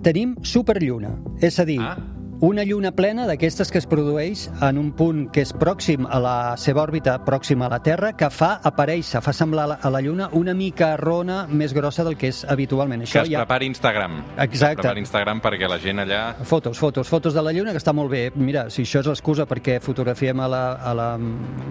tenim 0.07 0.39
superlluna, 0.47 1.17
és 1.43 1.59
a 1.59 1.67
dir, 1.67 1.83
ah 1.83 2.12
una 2.43 2.65
lluna 2.65 2.91
plena 2.91 3.23
d'aquestes 3.29 3.71
que 3.71 3.79
es 3.79 3.85
produeix 3.87 4.49
en 4.67 4.79
un 4.81 4.89
punt 4.99 5.29
que 5.31 5.45
és 5.45 5.53
pròxim 5.55 6.09
a 6.11 6.19
la 6.19 6.37
seva 6.59 6.81
òrbita, 6.83 7.15
pròxim 7.23 7.61
a 7.63 7.69
la 7.71 7.79
Terra, 7.87 8.09
que 8.19 8.27
fa 8.35 8.57
aparèixer, 8.67 9.21
fa 9.23 9.31
semblar 9.31 9.77
a 9.79 9.91
la 9.95 10.01
Lluna 10.03 10.27
una 10.35 10.51
mica 10.51 10.97
rona 10.99 11.45
més 11.47 11.71
grossa 11.71 12.03
del 12.03 12.17
que 12.19 12.33
és 12.33 12.41
habitualment. 12.51 13.05
Això 13.07 13.21
que 13.21 13.29
es 13.29 13.31
ja... 13.37 13.45
prepari 13.45 13.69
Instagram. 13.71 14.17
Exacte. 14.43 14.81
Que 14.81 14.83
prepari 14.83 15.05
Instagram 15.05 15.43
perquè 15.45 15.69
la 15.71 15.79
gent 15.79 16.03
allà... 16.03 16.23
Fotos, 16.43 16.81
fotos, 16.83 17.07
fotos 17.07 17.39
de 17.39 17.47
la 17.47 17.53
Lluna, 17.55 17.77
que 17.77 17.79
està 17.79 17.95
molt 17.95 18.11
bé. 18.11 18.25
Mira, 18.35 18.67
si 18.75 18.83
això 18.83 19.05
és 19.05 19.13
l'excusa 19.13 19.47
perquè 19.47 19.79
fotografiem 19.79 20.43
a 20.43 20.51
la, 20.51 20.65
a 20.83 20.97
la 20.99 21.09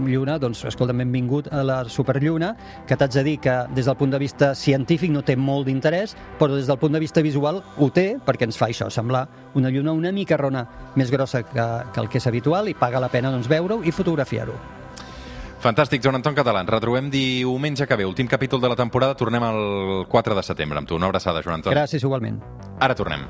Lluna, 0.08 0.40
doncs, 0.40 0.64
escolta, 0.72 0.96
benvingut 0.96 1.52
a 1.52 1.66
la 1.68 1.82
Superlluna, 1.92 2.54
que 2.88 2.96
t'haig 2.96 3.20
de 3.20 3.26
dir 3.28 3.36
que 3.44 3.58
des 3.76 3.92
del 3.92 4.00
punt 4.00 4.16
de 4.16 4.24
vista 4.24 4.54
científic 4.56 5.12
no 5.12 5.28
té 5.28 5.36
molt 5.36 5.68
d'interès, 5.68 6.16
però 6.40 6.56
des 6.56 6.72
del 6.72 6.80
punt 6.80 6.96
de 6.96 7.04
vista 7.04 7.20
visual 7.20 7.60
ho 7.60 7.92
té, 7.92 8.14
perquè 8.24 8.48
ens 8.48 8.56
fa 8.56 8.72
això, 8.72 8.88
semblar 8.88 9.28
una 9.60 9.68
lluna 9.68 9.92
una 9.92 10.16
mica 10.16 10.40
rona 10.40 10.61
més 10.96 11.12
grossa 11.14 11.44
que, 11.44 11.66
que 11.94 12.04
el 12.04 12.10
que 12.12 12.20
és 12.22 12.28
habitual 12.28 12.70
i 12.70 12.76
paga 12.78 13.02
la 13.02 13.10
pena 13.14 13.32
doncs, 13.34 13.50
veure-ho 13.52 13.82
i 13.84 13.94
fotografiar-ho. 13.96 14.56
Fantàstic, 15.62 16.02
Joan 16.02 16.18
Anton 16.18 16.34
Català. 16.34 16.64
Retrobem 16.66 17.12
diumenge 17.14 17.86
que 17.86 17.98
ve, 18.00 18.08
últim 18.10 18.28
capítol 18.28 18.64
de 18.64 18.72
la 18.72 18.78
temporada. 18.80 19.14
Tornem 19.18 19.46
el 19.46 20.06
4 20.10 20.38
de 20.38 20.44
setembre 20.48 20.82
amb 20.82 20.90
tu. 20.90 20.98
Una 20.98 21.12
abraçada, 21.12 21.46
Joan 21.46 21.60
Anton. 21.62 21.78
Gràcies, 21.78 22.02
igualment. 22.02 22.42
Ara 22.82 22.98
tornem. 22.98 23.30